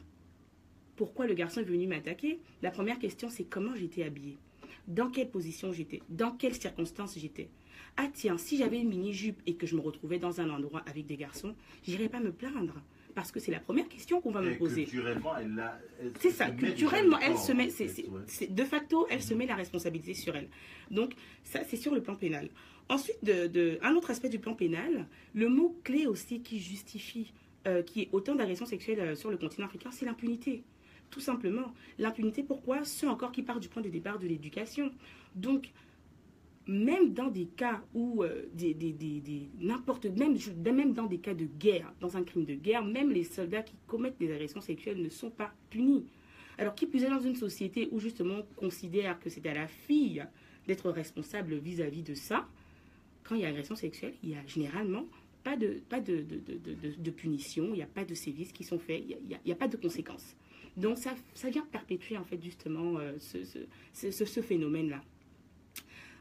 pourquoi 0.97 1.27
le 1.27 1.35
garçon 1.35 1.61
est 1.61 1.65
venu 1.65 1.87
m'attaquer, 1.87 2.39
la 2.63 2.71
première 2.71 2.99
question 2.99 3.29
c'est 3.29 3.45
comment 3.45 3.75
j'étais 3.75 4.05
habillée, 4.05 4.37
dans 4.89 5.11
quelle 5.11 5.31
position 5.31 5.73
j'étais, 5.73 6.03
dans 6.09 6.33
quelles 6.33 6.55
circonstances 6.55 7.19
j'étais? 7.19 7.49
Ah 7.97 8.09
tiens, 8.13 8.39
si 8.39 8.57
j'avais 8.57 8.81
une 8.81 8.89
mini-jupe 8.89 9.43
et 9.47 9.55
que 9.55 9.67
je 9.67 9.77
me 9.77 9.81
retrouvais 9.81 10.19
dans 10.19 10.41
un 10.41 10.49
endroit 10.51 10.83
avec 10.87 11.07
des 11.07 11.17
garçons, 11.17 11.55
j'irais 11.87 12.09
pas 12.09 12.21
me 12.21 12.33
plaindre. 12.33 12.81
Parce 13.15 13.31
que 13.31 13.41
c'est 13.41 13.53
la 13.53 13.61
première 13.61 13.89
question 13.89 14.21
qu'on 14.21 14.31
va 14.31 14.41
me 14.41 14.57
poser. 14.57 14.85
Culturellement, 14.85 15.37
elle 15.37 15.71
C'est 16.21 16.31
ça, 16.31 16.51
culturellement, 16.51 17.19
elle 17.19 17.33
le 17.33 17.37
se 17.39 17.53
met, 17.53 17.69
de 18.49 18.65
facto, 18.65 19.07
elle 19.11 19.23
se 19.23 19.35
met 19.35 19.47
la 19.47 19.55
responsabilité 19.55 20.15
sur 20.15 20.35
elle. 20.35 20.49
Donc, 20.91 21.13
ça, 21.45 21.61
c'est 21.69 21.77
sur 21.77 21.95
le 21.95 22.03
plan 22.03 22.15
pénal. 22.15 22.49
Ensuite, 22.89 23.23
de, 23.23 23.47
de- 23.49 23.79
un 23.83 23.95
autre 23.95 24.11
aspect 24.11 24.29
du 24.29 24.39
plan 24.39 24.55
pénal, 24.55 25.07
le 25.35 25.49
mot 25.49 25.79
clé 25.85 26.07
aussi 26.07 26.41
qui 26.41 26.59
justifie 26.59 27.33
euh, 27.67 27.83
qu'il 27.83 28.03
y 28.03 28.05
ait 28.07 28.09
autant 28.13 28.35
d'agressions 28.35 28.67
sexuelles 28.67 29.01
euh, 29.01 29.15
sur 29.15 29.31
le 29.31 29.37
continent 29.37 29.67
africain, 29.67 29.91
c'est 29.93 30.05
l'impunité. 30.07 30.63
Tout 31.11 31.21
simplement. 31.21 31.73
L'impunité, 31.99 32.43
pourquoi? 32.43 32.85
Ce 32.85 33.07
encore 33.07 33.31
qui 33.33 33.43
part 33.43 33.61
du 33.61 33.69
point 33.69 33.83
de 33.83 33.89
départ 33.91 34.19
de 34.19 34.27
l'éducation. 34.27 34.91
Donc, 35.35 35.71
même 36.67 37.13
dans 37.13 37.29
des 37.29 37.47
cas 37.47 37.83
où 37.95 38.23
euh, 38.23 38.47
des, 38.55 38.75
n'importe 39.61 40.07
même 40.07 40.37
même 40.65 40.93
dans 40.93 41.07
des 41.07 41.19
cas 41.19 41.35
de 41.35 41.45
guerre, 41.45 41.93
dans 42.01 42.17
un 42.17 42.23
crime 42.23 42.45
de 42.45 42.55
guerre, 42.55 42.85
même 42.85 43.11
les 43.11 43.25
soldats 43.25 43.63
qui 43.63 43.75
commettent 43.87 44.19
des 44.19 44.33
agressions 44.33 44.61
sexuelles 44.61 45.01
ne 45.03 45.09
sont 45.09 45.31
pas 45.31 45.53
punis. 45.71 46.07
Alors 46.59 46.75
qui 46.75 46.87
plus 46.87 47.03
est 47.03 47.11
dans 47.11 47.21
une 47.21 47.35
société 47.35 47.89
où 47.91 47.99
justement 47.99 48.37
on 48.41 48.55
considère 48.55 49.19
que 49.19 49.31
c'est 49.31 49.45
à 49.47 49.55
la 49.55 49.67
fille 49.67 50.25
d'être 50.67 50.91
responsable 50.91 51.57
vis-à-vis 51.57 52.03
de 52.03 52.15
ça, 52.15 52.47
quand 53.25 53.35
il 53.35 53.41
y 53.41 53.45
a 53.45 53.49
agression 53.49 53.75
sexuelle, 53.75 54.15
il 54.23 54.31
y 54.31 54.35
a 54.35 54.47
généralement 54.47 55.07
pas 55.43 55.57
de, 55.57 55.81
pas 55.89 56.01
de, 56.01 56.19
de, 56.23 56.95
de, 56.97 57.11
punition, 57.11 57.69
il 57.71 57.77
n'y 57.79 57.83
a 57.83 57.87
pas 57.87 58.05
de 58.05 58.15
sévices 58.15 58.53
qui 58.53 58.63
sont 58.63 58.79
faits, 58.79 59.03
il 59.09 59.17
n'y 59.45 59.53
a, 59.53 59.57
pas 59.57 59.67
de 59.67 59.77
conséquences. 59.77 60.37
Donc 60.77 60.99
ça, 60.99 61.15
ça 61.35 61.51
vient 61.51 61.67
perpétuer 61.73 62.17
en 62.17 62.25
fait 62.25 62.41
justement 62.43 62.99
euh, 62.99 63.13
ce, 63.19 63.39
ce- 63.93 64.11
ce 64.25 64.41
phénomène-là. 64.41 65.03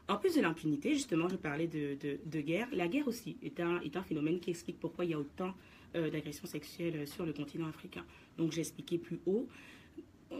En 0.08 0.16
plus 0.16 0.34
de 0.34 0.40
l'impunité, 0.40 0.94
justement, 0.94 1.28
je 1.28 1.36
parlais 1.36 1.66
de, 1.66 2.40
guerre. 2.40 2.68
La 2.72 2.88
guerre 2.88 3.06
aussi 3.08 3.36
est 3.42 3.60
un, 3.60 3.80
est 3.80 3.96
un 3.96 4.02
phénomène 4.02 4.40
qui 4.40 4.50
explique 4.50 4.80
pourquoi 4.80 5.04
il 5.04 5.12
y 5.12 5.14
a 5.14 5.18
autant 5.18 5.54
euh, 5.94 6.10
d'agressions 6.10 6.46
sexuelles 6.46 6.96
euh, 6.96 7.06
sur 7.06 7.24
le 7.24 7.32
continent 7.32 7.68
africain. 7.68 8.04
Donc 8.36 8.52
j'ai 8.52 8.60
expliqué 8.60 8.98
plus 8.98 9.20
haut. 9.26 9.48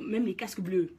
Même 0.00 0.26
les 0.26 0.35
casques 0.35 0.61
bleus 0.61 0.90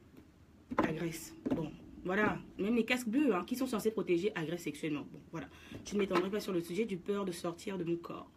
agressent. 0.78 1.34
Bon, 1.54 1.70
voilà. 2.04 2.38
Même 2.58 2.74
les 2.74 2.84
casques 2.84 3.08
bleus 3.08 3.34
hein, 3.34 3.44
qui 3.46 3.56
sont 3.56 3.66
censés 3.66 3.90
protéger 3.90 4.32
agressent 4.34 4.64
sexuellement. 4.64 5.06
Bon, 5.12 5.20
voilà. 5.30 5.48
Je 5.84 5.94
ne 5.94 6.00
m'étendrai 6.00 6.30
pas 6.30 6.40
sur 6.40 6.52
le 6.52 6.60
sujet 6.60 6.84
du 6.84 6.96
peur 6.96 7.24
de 7.24 7.32
sortir 7.32 7.76
de 7.78 7.84
mon 7.84 7.96
corps. 7.96 8.30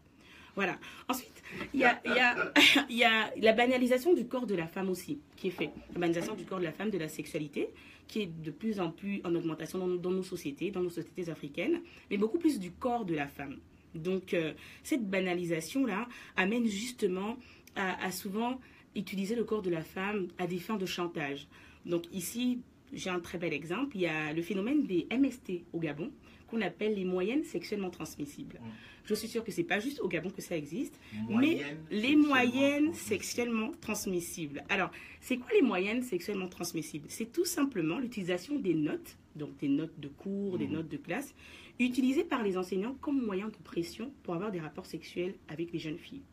Voilà. 0.58 0.80
Ensuite, 1.08 1.44
il 1.76 1.80
y 1.80 3.04
a, 3.04 3.32
la 3.38 3.54
banalisation 3.54 4.16
du 4.16 4.26
corps 4.26 4.48
de 4.48 4.56
la 4.56 4.66
femme 4.66 4.90
aussi, 4.90 5.20
qui 5.36 5.50
est 5.50 5.52
faite. 5.52 5.70
La 5.94 6.00
banalisation 6.00 6.34
du 6.34 6.46
corps 6.46 6.58
de 6.58 6.64
la 6.64 6.72
femme, 6.72 6.90
de 6.90 6.98
la 6.98 7.08
sexualité, 7.08 7.70
qui 8.08 8.24
est 8.24 8.26
de 8.26 8.50
plus 8.50 8.80
en 8.80 8.90
plus 8.90 9.22
en 9.24 9.36
augmentation 9.36 9.78
dans, 9.88 10.10
nos 10.10 10.24
sociétés, 10.24 10.72
dans 10.72 10.82
nos 10.82 10.90
sociétés 10.90 11.30
africaines, 11.30 11.82
mais 12.10 12.18
beaucoup 12.18 12.40
plus 12.40 12.60
du 12.60 12.72
corps 12.72 13.06
de 13.06 13.14
la 13.14 13.28
femme. 13.28 13.58
Donc, 13.94 14.34
euh, 14.34 14.54
cette 14.82 15.08
banalisation-là 15.08 16.08
amène 16.36 16.66
justement 16.66 17.38
à 17.76 18.12
souvent 18.12 18.60
utiliser 18.96 19.36
le 19.36 19.44
corps 19.44 19.62
de 19.62 19.70
la 19.70 19.84
femme 19.84 20.30
à 20.40 20.48
des 20.48 20.58
fins 20.58 20.78
de 20.78 20.88
chantage. 20.88 21.48
Donc, 21.86 22.06
ici, 22.12 22.62
j'ai 22.92 23.12
un 23.12 23.20
très 23.20 23.38
bel 23.38 23.54
exemple. 23.54 23.96
Il 23.96 24.02
y 24.02 24.08
a 24.08 24.34
le 24.34 24.42
phénomène 24.42 24.88
des 24.88 25.06
MST 25.12 25.62
au 25.74 25.80
Gabon, 25.80 26.12
qu'on 26.48 26.62
appelle 26.62 26.96
les 26.96 27.06
moyennes 27.06 27.44
sexuellement 27.44 27.90
transmissibles. 27.90 28.60
Je 29.06 29.14
suis 29.14 29.28
sûre 29.28 29.44
que 29.44 29.52
c'est 29.52 29.64
pas 29.64 29.80
juste 29.80 30.00
au 30.02 30.08
Gabon 30.08 30.30
que 30.32 30.42
ça 30.42 30.58
existe, 30.58 31.00
mais 31.30 31.62
les 31.92 32.16
moyennes 32.16 32.94
sexuellement 32.94 33.72
transmissibles. 33.80 34.64
Alors, 34.70 34.92
c'est 35.22 35.38
quoi 35.38 35.50
les 35.54 35.62
moyennes 35.62 36.04
sexuellement 36.04 36.48
transmissibles? 36.50 37.06
C'est 37.10 37.32
tout 37.32 37.46
simplement 37.46 38.00
l'utilisation 38.00 38.60
des 38.60 38.74
notes, 38.74 39.16
donc 39.36 39.56
des 39.60 39.70
notes 39.70 39.98
de 40.00 40.08
cours, 40.10 40.58
des 40.58 40.68
Mhm. 40.68 40.74
notes 40.74 40.90
de 40.90 40.98
classe, 40.98 41.34
utilisées 41.80 42.24
par 42.26 42.44
les 42.44 42.58
enseignants 42.58 42.96
comme 43.00 43.24
moyen 43.24 43.48
de 43.48 43.56
pression 43.64 44.12
pour 44.24 44.34
avoir 44.34 44.52
des 44.52 44.60
rapports 44.60 44.88
sexuels 44.88 45.36
avec 45.48 45.72
les 45.72 45.80
jeunes 45.80 46.00
filles. 46.00 46.24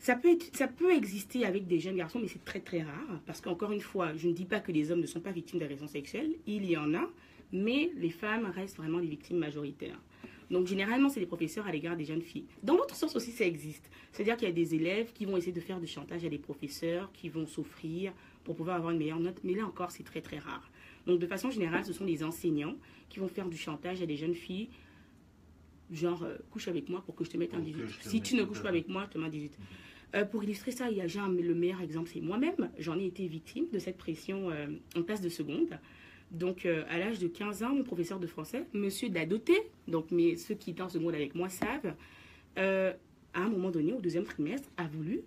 Ça 0.00 0.14
peut, 0.14 0.30
être- 0.30 0.54
ça 0.56 0.68
peut 0.68 0.94
exister 0.94 1.44
avec 1.44 1.66
des 1.66 1.80
jeunes 1.80 1.96
garçons, 1.96 2.20
mais 2.20 2.28
c'est 2.28 2.44
très 2.44 2.60
très 2.60 2.82
rare. 2.82 3.20
Parce 3.26 3.40
qu'encore 3.40 3.72
une 3.72 3.80
fois, 3.80 4.14
je 4.16 4.28
ne 4.28 4.32
dis 4.32 4.44
pas 4.44 4.60
que 4.60 4.70
les 4.70 4.92
hommes 4.92 5.00
ne 5.00 5.06
sont 5.06 5.18
pas 5.20 5.32
victimes 5.32 5.58
d'agressions 5.58 5.88
sexuelles, 5.88 6.30
il 6.46 6.64
y 6.66 6.76
en 6.76 6.94
a, 6.94 7.10
mais 7.52 7.90
les 7.96 8.10
femmes 8.10 8.46
restent 8.46 8.76
vraiment 8.76 8.98
les 8.98 9.06
victimes 9.08 9.38
majoritaires. 9.38 10.00
Donc 10.50 10.66
généralement, 10.66 11.08
c'est 11.10 11.20
les 11.20 11.26
professeurs 11.26 11.66
à 11.66 11.72
l'égard 11.72 11.94
des 11.96 12.04
jeunes 12.06 12.22
filles. 12.22 12.46
Dans 12.62 12.74
l'autre 12.76 12.94
sens 12.96 13.14
aussi, 13.16 13.32
ça 13.32 13.44
existe. 13.44 13.90
C'est-à-dire 14.12 14.36
qu'il 14.36 14.48
y 14.48 14.50
a 14.50 14.54
des 14.54 14.74
élèves 14.74 15.12
qui 15.12 15.26
vont 15.26 15.36
essayer 15.36 15.52
de 15.52 15.60
faire 15.60 15.78
du 15.78 15.86
chantage 15.86 16.24
à 16.24 16.28
des 16.30 16.38
professeurs, 16.38 17.12
qui 17.12 17.28
vont 17.28 17.46
s'offrir 17.46 18.12
pour 18.44 18.56
pouvoir 18.56 18.76
avoir 18.76 18.92
une 18.92 18.98
meilleure 18.98 19.20
note, 19.20 19.40
mais 19.44 19.54
là 19.54 19.66
encore, 19.66 19.90
c'est 19.90 20.04
très 20.04 20.22
très 20.22 20.38
rare. 20.38 20.70
Donc 21.06 21.18
de 21.18 21.26
façon 21.26 21.50
générale, 21.50 21.84
ce 21.84 21.92
sont 21.92 22.06
des 22.06 22.24
enseignants 22.24 22.76
qui 23.10 23.18
vont 23.18 23.28
faire 23.28 23.48
du 23.48 23.58
chantage 23.58 24.00
à 24.00 24.06
des 24.06 24.16
jeunes 24.16 24.34
filles, 24.34 24.68
genre 25.92 26.22
euh, 26.22 26.36
couche 26.50 26.68
avec 26.68 26.88
moi 26.88 27.02
pour 27.04 27.14
que 27.14 27.24
je 27.24 27.30
te 27.30 27.36
mette 27.36 27.54
un 27.54 27.58
Pour 27.58 27.66
que 27.66 27.70
18. 27.72 27.88
je 27.88 27.98
te 28.04 28.08
Si 28.08 28.20
tu 28.22 28.34
ne 28.34 28.44
couches 28.44 28.62
pas 28.62 28.68
avec 28.68 28.88
moi, 28.88 29.04
je 29.06 29.10
te 29.12 29.18
mets 29.18 29.26
un 29.26 29.30
18. 29.30 29.52
Euh, 30.14 30.24
pour 30.24 30.42
illustrer 30.44 30.70
ça, 30.70 30.90
il 30.90 30.96
y 30.96 31.00
a 31.02 31.22
un- 31.22 31.28
le 31.30 31.54
meilleur 31.54 31.80
exemple, 31.82 32.08
c'est 32.12 32.20
moi-même. 32.20 32.70
J'en 32.78 32.98
ai 32.98 33.04
été 33.06 33.26
victime 33.26 33.66
de 33.72 33.78
cette 33.78 33.98
pression 33.98 34.50
euh, 34.50 34.66
en 34.96 35.02
classe 35.02 35.20
de 35.20 35.28
seconde. 35.28 35.78
Donc, 36.30 36.66
euh, 36.66 36.84
à 36.88 36.98
l'âge 36.98 37.18
de 37.18 37.28
15 37.28 37.62
ans, 37.62 37.74
mon 37.74 37.84
professeur 37.84 38.20
de 38.20 38.26
français, 38.26 38.66
monsieur 38.74 39.08
Dadoté, 39.08 39.58
donc 39.86 40.10
mais 40.10 40.36
ceux 40.36 40.54
qui 40.54 40.70
étaient 40.70 40.82
en 40.82 40.88
seconde 40.88 41.14
avec 41.14 41.34
moi 41.34 41.48
savent, 41.48 41.94
euh, 42.58 42.92
à 43.32 43.40
un 43.40 43.48
moment 43.48 43.70
donné, 43.70 43.92
au 43.92 44.00
deuxième 44.00 44.24
trimestre, 44.24 44.68
a 44.76 44.86
voulu 44.86 45.22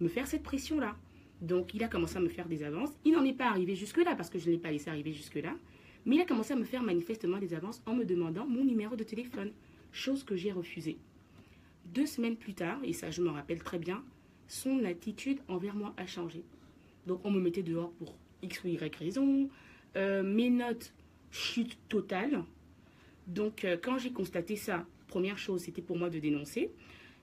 me 0.00 0.08
faire 0.08 0.26
cette 0.26 0.42
pression-là. 0.42 0.96
Donc, 1.42 1.74
il 1.74 1.82
a 1.84 1.88
commencé 1.88 2.16
à 2.16 2.20
me 2.20 2.28
faire 2.28 2.48
des 2.48 2.62
avances. 2.62 2.90
Il 3.04 3.12
n'en 3.12 3.24
est 3.24 3.34
pas 3.34 3.48
arrivé 3.48 3.74
jusque-là, 3.74 4.14
parce 4.14 4.30
que 4.30 4.38
je 4.38 4.46
ne 4.46 4.52
l'ai 4.52 4.58
pas 4.58 4.70
laissé 4.70 4.88
arriver 4.88 5.12
jusque-là. 5.12 5.54
Mais 6.06 6.16
il 6.16 6.20
a 6.20 6.24
commencé 6.24 6.52
à 6.52 6.56
me 6.56 6.64
faire 6.64 6.82
manifestement 6.82 7.38
des 7.38 7.52
avances 7.52 7.82
en 7.84 7.94
me 7.94 8.04
demandant 8.04 8.46
mon 8.46 8.64
numéro 8.64 8.96
de 8.96 9.04
téléphone, 9.04 9.52
chose 9.92 10.24
que 10.24 10.36
j'ai 10.36 10.52
refusée. 10.52 10.96
Deux 11.86 12.06
semaines 12.06 12.36
plus 12.36 12.54
tard, 12.54 12.78
et 12.84 12.92
ça 12.92 13.10
je 13.10 13.20
m'en 13.20 13.32
rappelle 13.32 13.62
très 13.62 13.78
bien, 13.78 14.02
son 14.48 14.84
attitude 14.84 15.40
envers 15.48 15.74
moi 15.74 15.92
a 15.96 16.06
changé. 16.06 16.42
Donc 17.06 17.20
on 17.24 17.30
me 17.30 17.40
mettait 17.40 17.62
dehors 17.62 17.92
pour 17.92 18.14
X 18.42 18.64
ou 18.64 18.68
Y 18.68 18.96
raison, 18.96 19.50
euh, 19.96 20.22
mes 20.22 20.50
notes 20.50 20.92
chute 21.30 21.78
totale. 21.88 22.42
Donc 23.26 23.64
euh, 23.64 23.76
quand 23.80 23.98
j'ai 23.98 24.10
constaté 24.10 24.56
ça, 24.56 24.86
première 25.08 25.38
chose, 25.38 25.62
c'était 25.62 25.82
pour 25.82 25.96
moi 25.96 26.10
de 26.10 26.18
dénoncer. 26.18 26.70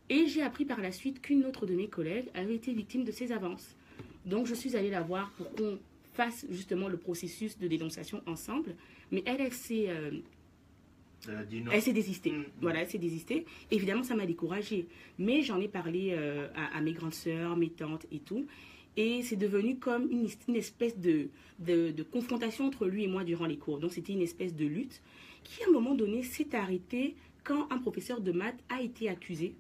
Et 0.10 0.27
j'ai 0.27 0.41
appris 0.41 0.65
par 0.65 0.80
la 0.80 0.91
suite 0.91 1.21
qu'une 1.21 1.45
autre 1.45 1.65
de 1.65 1.75
mes 1.75 1.88
collègues 1.88 2.30
avait 2.34 2.56
été 2.56 2.73
victime 2.73 3.03
de 3.03 3.12
ces 3.12 3.32
avances. 3.32 3.75
Donc 4.25 4.45
je 4.47 4.53
suis 4.53 4.75
allée 4.75 4.89
la 4.89 5.01
voir 5.01 5.32
pour 5.32 5.51
qu'on 5.53 5.80
fasse 6.13 6.45
justement 6.49 6.88
le 6.88 6.97
processus 6.97 7.58
de 7.60 7.67
dénonciation 7.67 8.21
ensemble. 8.25 8.75
Mais 9.12 9.23
elle, 9.25 9.41
elle 9.41 9.53
s'est 9.53 9.89
euh, 9.89 10.12
elle 11.71 11.82
s'est 11.82 11.93
désistée. 11.93 12.32
Mm. 12.32 12.45
Voilà, 12.62 12.82
elle 12.82 12.89
s'est 12.89 12.97
désistée. 12.97 13.45
Évidemment, 13.71 14.03
ça 14.03 14.15
m'a 14.15 14.25
découragée. 14.25 14.88
Mais 15.17 15.41
j'en 15.41 15.60
ai 15.60 15.67
parlé 15.67 16.12
euh, 16.12 16.47
à, 16.56 16.77
à 16.77 16.82
mes 16.82 16.93
grandes 16.93 17.13
sœurs, 17.13 17.58
mes 17.58 17.69
tantes 17.69 18.06
et 18.12 18.19
tout. 18.19 18.45
Et 18.97 19.21
c'est 19.23 19.36
devenu 19.36 19.77
comme 19.77 20.10
une, 20.12 20.55
espèce 20.55 20.97
de 20.97 21.29
confrontation 22.12 22.65
entre 22.65 22.88
lui 22.88 23.03
et 23.03 23.07
moi 23.07 23.23
durant 23.23 23.45
les 23.45 23.57
cours. 23.57 23.79
Donc 23.79 23.93
c'était 23.93 24.13
une 24.13 24.21
espèce 24.21 24.55
de 24.55 24.65
lutte 24.65 25.01
qui, 25.43 25.63
à 25.63 25.67
un 25.69 25.71
moment 25.71 25.95
donné, 25.95 26.23
s'est 26.23 26.53
arrêtée 26.55 27.15
quand 27.43 27.71
un 27.71 27.77
professeur 27.77 28.19
de 28.19 28.31
maths 28.33 28.60
a 28.67 28.81
été 28.81 29.07
accusé 29.07 29.55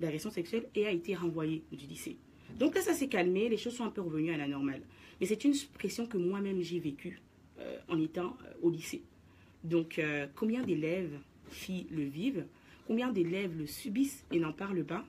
d'agression 0.00 0.30
sexuelle 0.30 0.66
et 0.74 0.86
a 0.86 0.90
été 0.90 1.14
renvoyé 1.14 1.62
du 1.70 1.86
lycée. 1.86 2.16
Donc 2.58 2.74
là, 2.74 2.80
ça 2.80 2.94
s'est 2.94 3.08
calmé, 3.08 3.48
les 3.48 3.56
choses 3.56 3.76
sont 3.76 3.84
un 3.84 3.90
peu 3.90 4.00
revenues 4.00 4.32
à 4.32 4.36
la 4.36 4.48
normale. 4.48 4.82
Mais 5.20 5.26
c'est 5.26 5.44
une 5.44 5.54
pression 5.74 6.06
que 6.06 6.16
moi-même 6.16 6.60
j'ai 6.62 6.78
vécue 6.78 7.20
euh, 7.60 7.78
en 7.88 8.00
étant 8.00 8.36
euh, 8.44 8.52
au 8.62 8.70
lycée. 8.70 9.02
Donc, 9.62 9.98
euh, 9.98 10.26
combien 10.34 10.62
d'élèves, 10.62 11.18
filles, 11.50 11.86
le 11.90 12.04
vivent 12.04 12.46
Combien 12.86 13.12
d'élèves 13.12 13.56
le 13.56 13.66
subissent 13.66 14.24
et 14.32 14.40
n'en 14.40 14.52
parlent 14.52 14.84
pas 14.84 15.04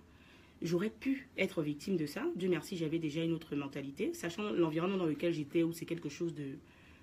J'aurais 0.63 0.89
pu 0.89 1.27
être 1.37 1.61
victime 1.61 1.97
de 1.97 2.05
ça. 2.05 2.25
Dieu 2.35 2.47
merci, 2.49 2.77
j'avais 2.77 2.97
déjà 2.97 3.21
une 3.23 3.33
autre 3.33 3.55
mentalité, 3.55 4.13
sachant 4.13 4.51
l'environnement 4.51 4.97
dans 4.97 5.05
lequel 5.05 5.33
j'étais, 5.33 5.61
où 5.61 5.73
c'est 5.73 5.85
quelque 5.85 6.09
chose 6.09 6.33
de... 6.33 6.57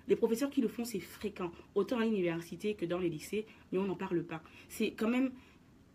Les 0.07 0.15
professeurs 0.15 0.49
qui 0.49 0.61
le 0.61 0.67
font, 0.67 0.83
c'est 0.83 0.99
fréquent, 0.99 1.51
autant 1.75 1.99
à 1.99 2.05
l'université 2.05 2.73
que 2.73 2.85
dans 2.85 2.97
les 2.97 3.07
lycées, 3.07 3.45
mais 3.71 3.77
on 3.77 3.85
n'en 3.85 3.95
parle 3.95 4.23
pas. 4.23 4.41
C'est 4.67 4.91
quand 4.91 5.07
même 5.07 5.31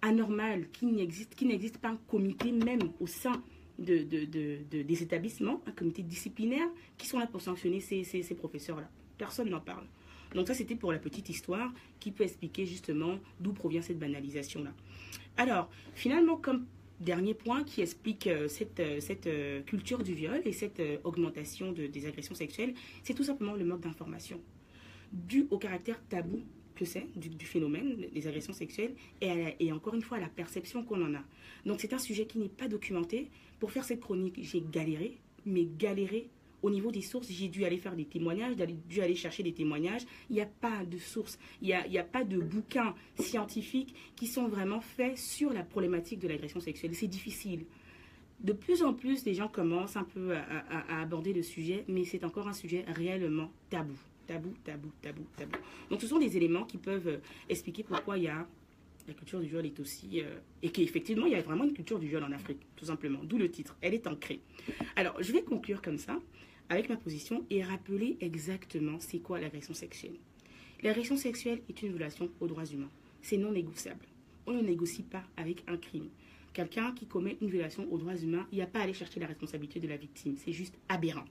anormal 0.01 0.69
qu'il 0.71 0.95
n'existe, 0.95 1.79
pas 1.79 1.89
un 1.89 1.99
comité 2.07 2.53
même 2.53 2.81
au 3.01 3.07
sein 3.09 3.43
de, 3.81 3.99
de- 4.05 4.25
de- 4.27 4.59
de- 4.71 4.83
des 4.83 5.03
établissements, 5.03 5.61
un 5.67 5.73
comité 5.73 6.03
disciplinaire, 6.03 6.69
qui 6.97 7.07
sont 7.09 7.19
là 7.19 7.27
pour 7.27 7.41
sanctionner 7.41 7.81
ces 7.81 8.35
professeurs-là. 8.37 8.89
Personne 9.19 9.51
n'en 9.51 9.61
parle. 9.61 9.85
Donc 10.35 10.47
ça, 10.47 10.55
c'était 10.55 10.77
pour 10.77 10.93
la 10.93 10.99
petite 10.99 11.29
histoire 11.29 11.73
qui 11.99 12.11
peut 12.13 12.25
expliquer 12.25 12.65
justement 12.65 13.19
d'où 13.41 13.53
provient 13.53 13.83
cette 13.83 13.99
banalisation-là. 13.99 14.73
Alors, 15.37 15.69
finalement, 15.95 16.37
comme 16.37 16.65
dernier 17.01 17.35
point 17.35 17.65
qui 17.65 17.81
explique 17.83 18.27
euh, 18.27 18.49
cette, 18.49 18.81
euh, 18.81 19.01
cette 19.01 19.27
euh, 19.27 19.63
culture 19.63 20.03
du 20.03 20.15
viol 20.15 20.41
et 20.45 20.53
cette 20.53 20.81
augmentation 21.05 21.73
de- 21.73 21.87
des 21.87 22.07
agressions 22.07 22.35
sexuelles, 22.35 22.75
c'est 23.03 23.15
tout 23.15 23.25
simplement 23.25 23.55
le 23.55 23.65
manque 23.65 23.81
d'information. 23.81 24.41
Dû 25.13 25.47
au 25.51 25.59
caractère 25.59 26.01
tabou 26.09 26.43
que 26.75 26.85
c'est 26.85 27.07
du, 27.17 27.47
phénomène 27.47 28.07
des 28.13 28.27
agressions 28.27 28.53
sexuelles 28.53 28.95
et, 29.23 29.55
et 29.61 29.73
encore 29.73 29.95
une 29.95 30.03
fois 30.03 30.19
à 30.19 30.21
la 30.21 30.29
perception 30.29 30.85
qu'on 30.85 31.03
en 31.03 31.15
a. 31.15 31.23
Donc 31.65 31.81
c'est 31.81 31.93
un 31.95 31.99
sujet 31.99 32.27
qui 32.27 32.39
n'est 32.39 32.49
pas 32.51 32.69
documenté. 32.69 33.31
Pour 33.59 33.73
faire 33.73 33.85
cette 33.85 34.01
chronique, 34.01 34.39
j'ai 34.43 34.61
galéré, 34.61 35.17
mais 35.47 35.65
galéré 35.79 36.29
au 36.67 36.71
niveau 36.71 36.91
des 36.91 37.01
sources, 37.01 37.29
j'ai 37.31 37.49
dû 37.49 37.65
aller 37.65 37.79
faire 37.79 37.95
des 37.95 38.05
témoignages, 38.05 38.57
dû 38.89 39.01
aller 39.01 39.15
chercher 39.15 39.45
des 39.45 39.53
témoignages. 39.53 40.03
Il 40.29 40.35
n'y 40.35 40.43
a 40.43 40.47
pas 40.47 40.85
de 40.85 40.99
sources, 40.99 41.39
il 41.63 41.69
n'y 41.69 41.99
a, 41.99 42.05
pas 42.05 42.25
de 42.25 42.39
bouquins 42.39 42.95
scientifiques 43.19 43.95
qui 44.17 44.27
sont 44.27 44.49
vraiment 44.49 44.81
faits 44.81 45.17
sur 45.17 45.53
la 45.53 45.63
problématique 45.63 46.19
de 46.19 46.27
l'agression 46.27 46.59
sexuelle. 46.59 46.95
C'est 46.95 47.07
difficile. 47.07 47.65
De 48.41 48.53
plus 48.53 48.83
en 48.83 48.95
plus, 48.95 49.25
les 49.25 49.35
gens 49.35 49.49
commencent 49.49 49.97
un 49.97 50.05
peu 50.05 50.35
à 50.35 51.01
aborder 51.01 51.33
le 51.33 51.43
sujet, 51.43 51.85
mais 51.87 52.05
c'est 52.05 52.25
encore 52.25 52.49
un 52.49 52.53
sujet 52.53 52.85
réellement 52.89 53.51
tabou. 53.71 53.97
Tabou, 54.27 54.53
tabou, 54.65 54.91
tabou, 55.01 55.23
tabou. 55.37 55.57
Donc 55.89 56.01
ce 56.01 56.09
sont 56.09 56.19
des 56.19 56.37
éléments 56.37 56.65
qui 56.65 56.79
peuvent 56.79 57.07
euh, 57.07 57.19
expliquer 57.49 57.85
pourquoi 57.85 58.19
il 58.19 58.25
y 58.25 58.29
a 58.29 58.45
la 59.07 59.15
culture 59.15 59.41
du 59.41 59.47
viol 59.47 59.65
est 59.65 59.79
aussi... 59.81 60.21
euh, 60.21 60.39
et 60.63 60.71
qu'effectivement, 60.71 61.27
il 61.27 61.33
y 61.33 61.37
a 61.37 61.43
vraiment 61.43 61.65
une 61.65 61.73
culture 61.73 61.99
du 61.99 62.09
viol 62.09 62.23
en 62.25 62.33
Afrique, 62.33 62.61
tout 62.77 62.87
simplement. 62.87 63.21
D'où 63.23 63.39
le 63.39 63.51
titre. 63.51 63.77
Elle 63.81 63.95
est 63.95 64.07
ancrée. 64.07 64.41
Alors, 64.97 65.23
je 65.23 65.33
vais 65.33 65.43
conclure 65.43 65.81
comme 65.81 65.99
ça, 65.99 66.19
avec 66.69 66.89
ma 66.89 66.97
position, 66.97 67.45
et 67.51 67.63
rappeler 67.63 68.17
exactement 68.21 68.99
c'est 69.01 69.19
quoi 69.19 69.41
l'agression 69.41 69.75
sexuelle. 69.75 70.17
L'agression 70.83 71.17
sexuelle 71.17 71.63
est 71.69 71.83
une 71.83 71.91
violation 71.91 72.29
aux 72.41 72.47
droits 72.47 72.67
humains. 72.67 72.91
C'est 73.23 73.37
non 73.39 73.53
négociable. 73.53 74.05
On 74.47 74.53
ne 74.53 74.61
négocie 74.63 75.03
pas 75.03 75.23
avec 75.37 75.65
un 75.69 75.77
crime. 75.77 76.09
Quelqu'un 76.53 76.93
qui 76.93 77.07
commet 77.07 77.37
une 77.41 77.51
violation 77.51 77.87
aux 77.93 77.99
droits 77.99 78.17
humains, 78.17 78.47
il 78.53 78.57
n'y 78.57 78.63
a 78.63 78.67
pas 78.67 78.81
à 78.81 78.83
aller 78.83 78.95
chercher 78.95 79.21
la 79.21 79.27
responsabilité 79.27 79.81
de 79.81 79.89
la 79.89 79.97
victime. 79.97 80.37
C'est 80.37 80.53
juste 80.53 80.75
aberrant. 80.89 81.25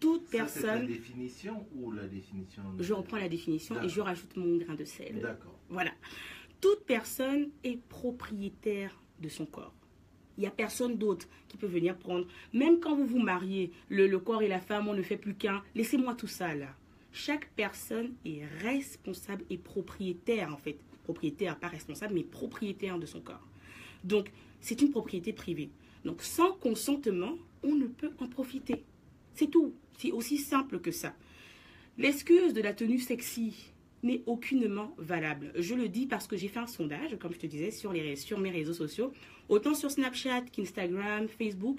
Toute 0.00 0.26
Ça, 0.26 0.46
c'est 0.48 0.62
la 0.66 0.72
personne... 0.72 0.86
définition 0.86 1.66
ou 1.76 1.92
la 1.92 2.08
définition 2.08 2.62
de- 2.72 2.82
Je 2.82 2.92
reprends 2.92 3.18
la 3.18 3.28
définition 3.28 3.80
et 3.82 3.88
je 3.88 4.00
rajoute 4.00 4.36
mon 4.36 4.56
grain 4.56 4.74
de 4.74 4.84
sel. 4.84 5.20
D'accord. 5.20 5.58
Voilà. 5.68 5.92
toute 6.60 6.84
personne 6.84 7.50
est 7.64 7.80
propriétaire 7.88 9.00
de 9.20 9.28
son 9.28 9.46
corps. 9.46 9.74
N'y 10.42 10.48
a 10.48 10.50
personne 10.50 10.96
d'autre 10.96 11.28
qui 11.46 11.56
peut 11.56 11.68
venir 11.68 11.96
prendre. 11.96 12.26
Même 12.52 12.80
quand 12.80 12.96
vous 12.96 13.06
vous 13.06 13.20
mariez, 13.20 13.70
le, 13.88 14.08
le 14.08 14.18
corps 14.18 14.42
et 14.42 14.48
la 14.48 14.58
femme, 14.58 14.88
on 14.88 14.92
ne 14.92 15.02
fait 15.02 15.16
plus 15.16 15.34
qu'un. 15.34 15.62
Laissez-moi 15.76 16.16
tout 16.16 16.26
ça 16.26 16.52
là. 16.52 16.74
Chaque 17.12 17.48
personne 17.50 18.12
est 18.24 18.44
responsable 18.60 19.44
et 19.50 19.56
propriétaire 19.56 20.52
en 20.52 20.56
fait. 20.56 20.78
Propriétaire, 21.04 21.60
pas 21.60 21.68
responsable, 21.68 22.14
mais 22.14 22.24
propriétaire 22.24 22.98
de 22.98 23.06
son 23.06 23.20
corps. 23.20 23.46
Donc, 24.02 24.32
c'est 24.60 24.82
une 24.82 24.90
propriété 24.90 25.32
privée. 25.32 25.70
Donc, 26.04 26.22
sans 26.22 26.52
consentement, 26.54 27.38
on 27.62 27.76
ne 27.76 27.86
peut 27.86 28.10
en 28.18 28.26
profiter. 28.26 28.82
C'est 29.34 29.48
tout. 29.48 29.74
C'est 29.96 30.10
aussi 30.10 30.38
simple 30.38 30.80
que 30.80 30.90
ça. 30.90 31.14
L'excuse 31.98 32.52
de 32.52 32.62
la 32.62 32.74
tenue 32.74 32.98
sexy 32.98 33.71
n'est 34.02 34.22
aucunement 34.26 34.94
valable. 34.98 35.52
Je 35.56 35.74
le 35.74 35.88
dis 35.88 36.06
parce 36.06 36.26
que 36.26 36.36
j'ai 36.36 36.48
fait 36.48 36.58
un 36.58 36.66
sondage, 36.66 37.16
comme 37.18 37.32
je 37.32 37.38
te 37.38 37.46
disais, 37.46 37.70
sur, 37.70 37.92
les, 37.92 38.16
sur 38.16 38.38
mes 38.38 38.50
réseaux 38.50 38.72
sociaux, 38.72 39.12
autant 39.48 39.74
sur 39.74 39.90
Snapchat 39.90 40.42
qu'Instagram, 40.52 41.28
Facebook. 41.28 41.78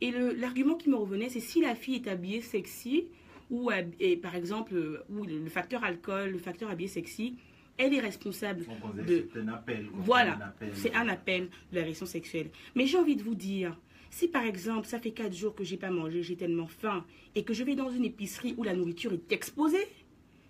Et 0.00 0.10
l'argument 0.10 0.74
qui 0.74 0.90
me 0.90 0.96
revenait, 0.96 1.28
c'est 1.28 1.40
si 1.40 1.60
la 1.60 1.74
fille 1.74 1.96
est 1.96 2.08
habillée 2.08 2.40
sexy, 2.40 3.06
ou 3.50 3.70
et 4.00 4.16
par 4.16 4.34
exemple, 4.34 5.04
ou 5.08 5.24
le 5.24 5.48
facteur 5.48 5.84
alcool, 5.84 6.30
le 6.30 6.38
facteur 6.38 6.70
habillé 6.70 6.88
sexy, 6.88 7.36
elle 7.76 7.94
est 7.94 8.00
responsable 8.00 8.66
de... 9.06 9.28
C'est 9.32 9.40
un 9.40 9.48
appel. 9.48 9.88
Voilà, 9.92 10.54
c'est 10.74 10.94
un 10.94 11.08
appel 11.08 11.48
de 11.72 11.76
l'agression 11.76 12.06
sexuelle. 12.06 12.50
Mais 12.74 12.86
j'ai 12.86 12.98
envie 12.98 13.16
de 13.16 13.22
vous 13.22 13.34
dire, 13.34 13.78
si 14.10 14.28
par 14.28 14.44
exemple, 14.44 14.86
ça 14.86 15.00
fait 15.00 15.10
quatre 15.10 15.34
jours 15.34 15.54
que 15.54 15.64
j'ai 15.64 15.76
pas 15.76 15.90
mangé, 15.90 16.22
j'ai 16.22 16.36
tellement 16.36 16.68
faim, 16.68 17.04
et 17.34 17.42
que 17.42 17.52
je 17.52 17.64
vais 17.64 17.74
dans 17.74 17.90
une 17.90 18.04
épicerie 18.04 18.54
où 18.56 18.62
la 18.62 18.74
nourriture 18.74 19.12
est 19.12 19.32
exposée, 19.32 19.86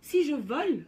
si 0.03 0.25
je 0.25 0.35
vole, 0.35 0.85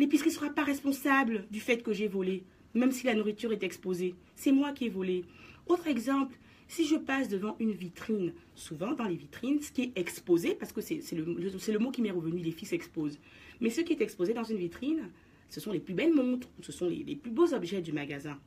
l'épicerie 0.00 0.30
ne 0.30 0.34
sera 0.34 0.48
pas 0.48 0.64
responsable 0.64 1.44
du 1.50 1.60
fait 1.60 1.82
que 1.82 1.92
j'ai 1.92 2.08
volé, 2.08 2.42
même 2.72 2.90
si 2.90 3.04
la 3.04 3.14
nourriture 3.14 3.52
est 3.52 3.62
exposée. 3.62 4.14
C'est 4.34 4.50
moi 4.50 4.72
qui 4.72 4.86
ai 4.86 4.88
volé. 4.88 5.24
Autre 5.66 5.88
exemple, 5.88 6.34
si 6.68 6.86
je 6.86 6.96
passe 6.96 7.28
devant 7.28 7.54
une 7.60 7.72
vitrine, 7.72 8.32
souvent 8.54 8.92
dans 8.92 9.04
les 9.04 9.16
vitrines, 9.16 9.60
ce 9.60 9.70
qui 9.70 9.82
est 9.82 9.98
exposé, 9.98 10.54
parce 10.54 10.72
que 10.72 10.80
c'est 10.80 11.02
le, 11.12 11.78
mot 11.78 11.90
qui 11.90 12.00
m'est 12.00 12.10
revenu, 12.10 12.40
les 12.40 12.50
filles 12.50 12.68
s'exposent, 12.68 13.18
mais 13.60 13.68
ce 13.68 13.82
qui 13.82 13.92
est 13.92 14.00
exposé 14.00 14.32
dans 14.32 14.44
une 14.44 14.56
vitrine, 14.56 15.10
ce 15.50 15.60
sont 15.60 15.70
les 15.70 15.80
plus 15.80 15.94
belles 15.94 16.14
montres, 16.14 16.48
ce 16.62 16.72
sont 16.72 16.88
les, 16.88 17.16
plus 17.16 17.30
beaux 17.30 17.52
objets 17.52 17.82
du 17.82 17.92
magasin. 17.92 18.38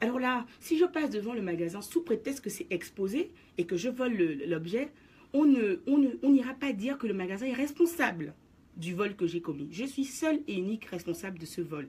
Alors 0.00 0.20
là, 0.20 0.46
si 0.60 0.78
je 0.78 0.84
passe 0.84 1.10
devant 1.10 1.34
le 1.34 1.42
magasin 1.42 1.80
sous 1.80 2.02
prétexte 2.02 2.44
que 2.44 2.50
c'est 2.50 2.66
exposé 2.70 3.32
et 3.58 3.64
que 3.64 3.76
je 3.76 3.88
vole 3.88 4.16
l'objet, 4.46 4.92
on 5.32 5.46
n'ira 5.46 6.54
pas 6.54 6.72
dire 6.72 6.96
que 6.96 7.08
le 7.08 7.14
magasin 7.14 7.46
est 7.46 7.54
responsable 7.54 8.34
du 8.76 8.94
vol 8.94 9.16
que 9.16 9.26
j'ai 9.26 9.40
commis. 9.40 9.68
Je 9.70 9.84
suis 9.84 10.04
seule 10.04 10.40
et 10.46 10.54
unique 10.54 10.86
responsable 10.86 11.38
de 11.38 11.46
ce 11.46 11.60
vol. 11.60 11.88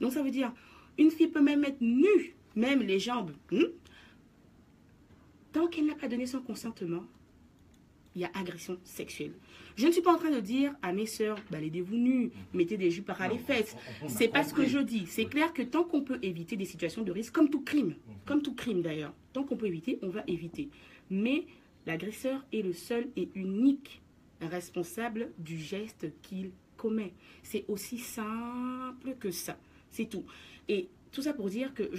Donc 0.00 0.12
ça 0.12 0.22
veut 0.22 0.30
dire, 0.30 0.52
une 0.98 1.10
fille 1.10 1.28
peut 1.28 1.42
même 1.42 1.64
être 1.64 1.80
nue, 1.80 2.34
même 2.54 2.82
les 2.82 2.98
jambes. 2.98 3.32
Hmm? 3.50 3.64
Tant 5.52 5.68
qu'elle 5.68 5.86
n'a 5.86 5.94
pas 5.94 6.08
donné 6.08 6.26
son 6.26 6.40
consentement, 6.40 7.04
il 8.14 8.22
y 8.22 8.24
a 8.24 8.30
agression 8.34 8.78
sexuelle. 8.82 9.32
Je 9.76 9.86
ne 9.86 9.92
suis 9.92 10.00
pas 10.00 10.12
en 10.12 10.18
train 10.18 10.30
de 10.30 10.40
dire 10.40 10.74
à 10.80 10.92
mes 10.92 11.04
sœurs, 11.04 11.38
baladez-vous 11.50 11.96
nues, 11.96 12.30
mettez 12.54 12.78
des 12.78 12.90
jupes 12.90 13.10
à 13.10 13.28
les 13.28 13.38
fesses. 13.38 13.76
C'est 14.08 14.28
pas 14.28 14.42
ce 14.42 14.54
que 14.54 14.64
je 14.64 14.78
dis. 14.78 15.06
C'est 15.06 15.26
clair 15.26 15.52
que 15.52 15.60
tant 15.60 15.84
qu'on 15.84 16.00
peut 16.00 16.18
éviter 16.22 16.56
des 16.56 16.64
situations 16.64 17.02
de 17.02 17.12
risque, 17.12 17.34
comme 17.34 17.50
tout 17.50 17.60
crime, 17.60 17.94
comme 18.24 18.40
tout 18.40 18.54
crime 18.54 18.80
d'ailleurs, 18.80 19.12
tant 19.34 19.44
qu'on 19.44 19.56
peut 19.56 19.66
éviter, 19.66 19.98
on 20.00 20.08
va 20.08 20.24
éviter. 20.26 20.70
Mais 21.10 21.46
l'agresseur 21.86 22.42
est 22.54 22.62
le 22.62 22.72
seul 22.72 23.08
et 23.16 23.28
unique 23.34 24.00
responsable 24.40 25.30
du 25.38 25.58
geste 25.58 26.06
qu'il 26.22 26.50
commet. 26.76 27.12
C'est 27.42 27.64
aussi 27.68 27.98
simple 27.98 29.16
que 29.18 29.30
ça. 29.30 29.56
C'est 29.90 30.06
tout. 30.06 30.24
Et 30.68 30.88
tout 31.12 31.22
ça 31.22 31.32
pour 31.32 31.48
dire 31.48 31.72
que 31.74 31.90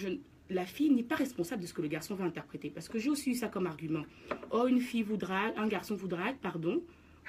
la 0.49 0.65
fille 0.65 0.91
n'est 0.91 1.03
pas 1.03 1.15
responsable 1.15 1.61
de 1.61 1.67
ce 1.67 1.73
que 1.73 1.81
le 1.81 1.87
garçon 1.87 2.15
va 2.15 2.25
interpréter. 2.25 2.69
Parce 2.69 2.87
que 2.87 2.99
j'ai 2.99 3.09
aussi 3.09 3.31
eu 3.31 3.35
ça 3.35 3.47
comme 3.47 3.65
argument. 3.65 4.03
Oh, 4.51 4.67
une 4.67 4.79
fille 4.79 5.03
vous 5.03 5.17
drague, 5.17 5.53
un 5.57 5.67
garçon 5.67 5.95
vous 5.95 6.07
drague, 6.07 6.37
pardon, 6.37 6.81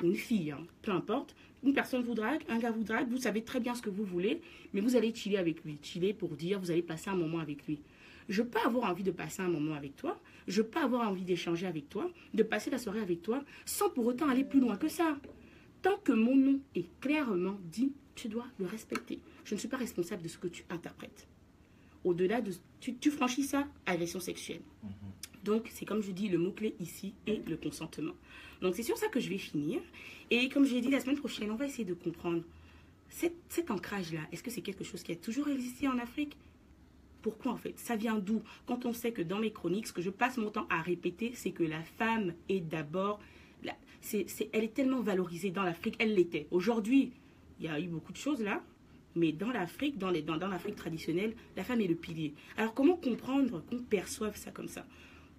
une 0.02 0.14
fille, 0.14 0.50
hein, 0.50 0.60
peu 0.82 0.92
importe. 0.92 1.34
Une 1.64 1.72
personne 1.72 2.02
vous 2.02 2.14
drague, 2.14 2.42
un 2.48 2.58
gars 2.58 2.70
vous 2.70 2.84
drague, 2.84 3.08
vous 3.08 3.18
savez 3.18 3.42
très 3.42 3.58
bien 3.58 3.74
ce 3.74 3.82
que 3.82 3.90
vous 3.90 4.04
voulez, 4.04 4.40
mais 4.72 4.80
vous 4.80 4.94
allez 4.94 5.12
chiller 5.12 5.38
avec 5.38 5.64
lui. 5.64 5.78
Chiller 5.82 6.14
pour 6.14 6.36
dire, 6.36 6.60
vous 6.60 6.70
allez 6.70 6.82
passer 6.82 7.10
un 7.10 7.16
moment 7.16 7.40
avec 7.40 7.66
lui. 7.66 7.80
Je 8.28 8.42
peux 8.42 8.58
avoir 8.60 8.90
envie 8.90 9.02
de 9.02 9.10
passer 9.10 9.42
un 9.42 9.48
moment 9.48 9.74
avec 9.74 9.96
toi, 9.96 10.20
je 10.46 10.62
peux 10.62 10.80
avoir 10.80 11.08
envie 11.08 11.24
d'échanger 11.24 11.66
avec 11.66 11.88
toi, 11.88 12.10
de 12.34 12.42
passer 12.42 12.70
la 12.70 12.78
soirée 12.78 13.00
avec 13.00 13.22
toi, 13.22 13.42
sans 13.64 13.90
pour 13.90 14.06
autant 14.06 14.28
aller 14.28 14.44
plus 14.44 14.60
loin 14.60 14.76
que 14.76 14.88
ça. 14.88 15.16
Tant 15.82 15.96
que 15.98 16.12
mon 16.12 16.36
nom 16.36 16.60
est 16.74 16.88
clairement 17.00 17.58
dit, 17.64 17.92
tu 18.14 18.28
dois 18.28 18.46
le 18.58 18.66
respecter. 18.66 19.20
Je 19.44 19.54
ne 19.54 19.58
suis 19.58 19.68
pas 19.68 19.76
responsable 19.76 20.22
de 20.22 20.28
ce 20.28 20.38
que 20.38 20.48
tu 20.48 20.64
interprètes. 20.70 21.28
Au-delà 22.04 22.40
de... 22.40 22.52
Tu, 22.80 23.10
franchis 23.10 23.44
ça, 23.44 23.66
agression 23.86 24.20
sexuelle. 24.20 24.62
Mhm. 24.82 24.90
Donc, 25.44 25.68
c'est 25.72 25.84
comme 25.84 26.02
je 26.02 26.10
dis, 26.10 26.28
le 26.28 26.38
mot-clé 26.38 26.74
ici 26.80 27.14
est 27.26 27.46
le 27.48 27.56
consentement. 27.56 28.14
Donc, 28.60 28.74
c'est 28.74 28.82
sur 28.82 28.98
ça 28.98 29.08
que 29.08 29.20
je 29.20 29.28
vais 29.28 29.38
finir. 29.38 29.80
Et 30.30 30.48
comme 30.48 30.64
je 30.64 30.74
l'ai 30.74 30.80
dit, 30.80 30.90
la 30.90 31.00
semaine 31.00 31.16
prochaine, 31.16 31.50
on 31.50 31.56
va 31.56 31.66
essayer 31.66 31.84
de 31.84 31.94
comprendre 31.94 32.42
cet 33.08 33.70
ancrage-là. 33.70 34.20
Est-ce 34.32 34.42
que 34.42 34.50
c'est 34.50 34.62
quelque 34.62 34.84
chose 34.84 35.02
qui 35.02 35.12
a 35.12 35.16
toujours 35.16 35.48
existé 35.48 35.88
en 35.88 35.98
Afrique? 35.98 36.36
Pourquoi 37.22 37.52
en 37.52 37.56
fait? 37.56 37.78
Ça 37.78 37.96
vient 37.96 38.18
d'où? 38.18 38.42
Quand 38.66 38.86
on 38.86 38.92
sait 38.92 39.12
que 39.12 39.22
dans 39.22 39.38
mes 39.38 39.52
chroniques, 39.52 39.86
ce 39.86 39.92
que 39.92 40.02
je 40.02 40.10
passe 40.10 40.36
mon 40.36 40.50
temps 40.50 40.66
à 40.70 40.80
répéter, 40.80 41.32
c'est 41.34 41.50
que 41.50 41.62
la 41.62 41.82
femme 41.82 42.34
est 42.48 42.60
d'abord... 42.60 43.20
c'est 44.00 44.26
elle 44.52 44.64
est 44.64 44.74
tellement 44.74 45.00
valorisée 45.00 45.50
dans 45.50 45.62
l'Afrique, 45.62 45.96
elle 45.98 46.14
l'était. 46.14 46.46
Aujourd'hui, 46.50 47.12
il 47.60 47.66
y 47.66 47.68
a 47.68 47.80
eu 47.80 47.88
beaucoup 47.88 48.12
de 48.12 48.18
choses 48.18 48.42
là, 48.42 48.62
mais 49.14 49.32
dans 49.32 49.50
l'Afrique, 49.50 49.98
dans, 49.98 50.12
dans, 50.12 50.36
dans 50.36 50.48
l'Afrique 50.48 50.76
traditionnelle, 50.76 51.34
la 51.56 51.64
femme 51.64 51.80
est 51.80 51.86
le 51.86 51.96
pilier. 51.96 52.34
Alors 52.56 52.74
comment 52.74 52.96
comprendre 52.96 53.62
qu'on 53.68 53.78
perçoive 53.78 54.36
ça 54.36 54.50
comme 54.50 54.68
ça? 54.68 54.86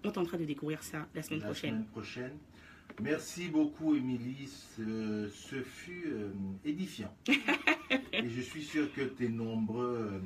On 0.04 0.10
est 0.10 0.18
en 0.18 0.24
train 0.24 0.38
de 0.38 0.46
découvrir 0.46 0.84
ça 0.84 1.08
la 1.14 1.22
semaine 1.24 1.42
prochaine. 1.42 1.72
Semaine 1.72 1.86
prochaine. 1.86 2.38
Merci 3.02 3.48
beaucoup, 3.48 3.96
Émilie. 3.96 4.48
Ce, 4.48 5.62
fut 5.64 6.08
euh, 6.08 6.32
édifiant. 6.66 7.14
Et 8.14 8.30
je 8.30 8.42
suis 8.42 8.64
sûr 8.64 8.92
que 8.94 9.02
tes 9.02 9.30
nombreux 9.30 10.10
euh, 10.12 10.20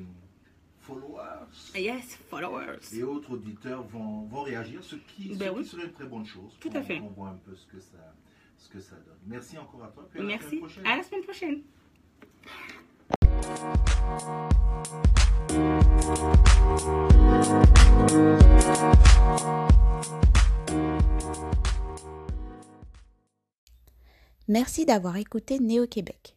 followers. 0.86 1.72
Yes, 1.74 2.16
followers. 2.28 2.80
Et 2.92 3.02
autres 3.02 3.32
auditeurs 3.32 3.82
vont, 3.84 4.22
vont 4.24 4.42
réagir, 4.42 4.82
ce 4.82 4.96
qui, 4.96 5.34
ben 5.34 5.64
serait 5.64 5.84
une 5.84 5.92
très 5.92 6.06
bonne 6.06 6.26
chose. 6.26 6.52
Tout 6.60 6.70
à 6.74 6.82
fait. 6.82 7.00
On 7.00 7.08
voit 7.08 7.28
un 7.28 7.40
peu 7.44 7.54
ce 7.54 7.66
que 7.66 7.80
ça, 7.80 8.14
ce 8.56 8.68
que 8.68 8.80
ça 8.80 8.96
donne. 8.96 9.18
Merci 9.26 9.58
encore 9.58 9.84
à 9.84 9.88
toi. 9.88 10.04
Merci. 10.22 10.60
À 10.84 10.96
la 10.96 11.02
semaine 11.02 11.22
prochaine. 11.22 11.62
Merci 24.46 24.84
d'avoir 24.84 25.16
écouté 25.16 25.58
Néo-Québec. 25.58 26.36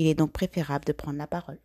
Il 0.00 0.06
est 0.06 0.14
donc 0.14 0.32
préférable 0.32 0.86
de 0.86 0.92
prendre 0.94 1.18
la 1.18 1.26
parole. 1.26 1.58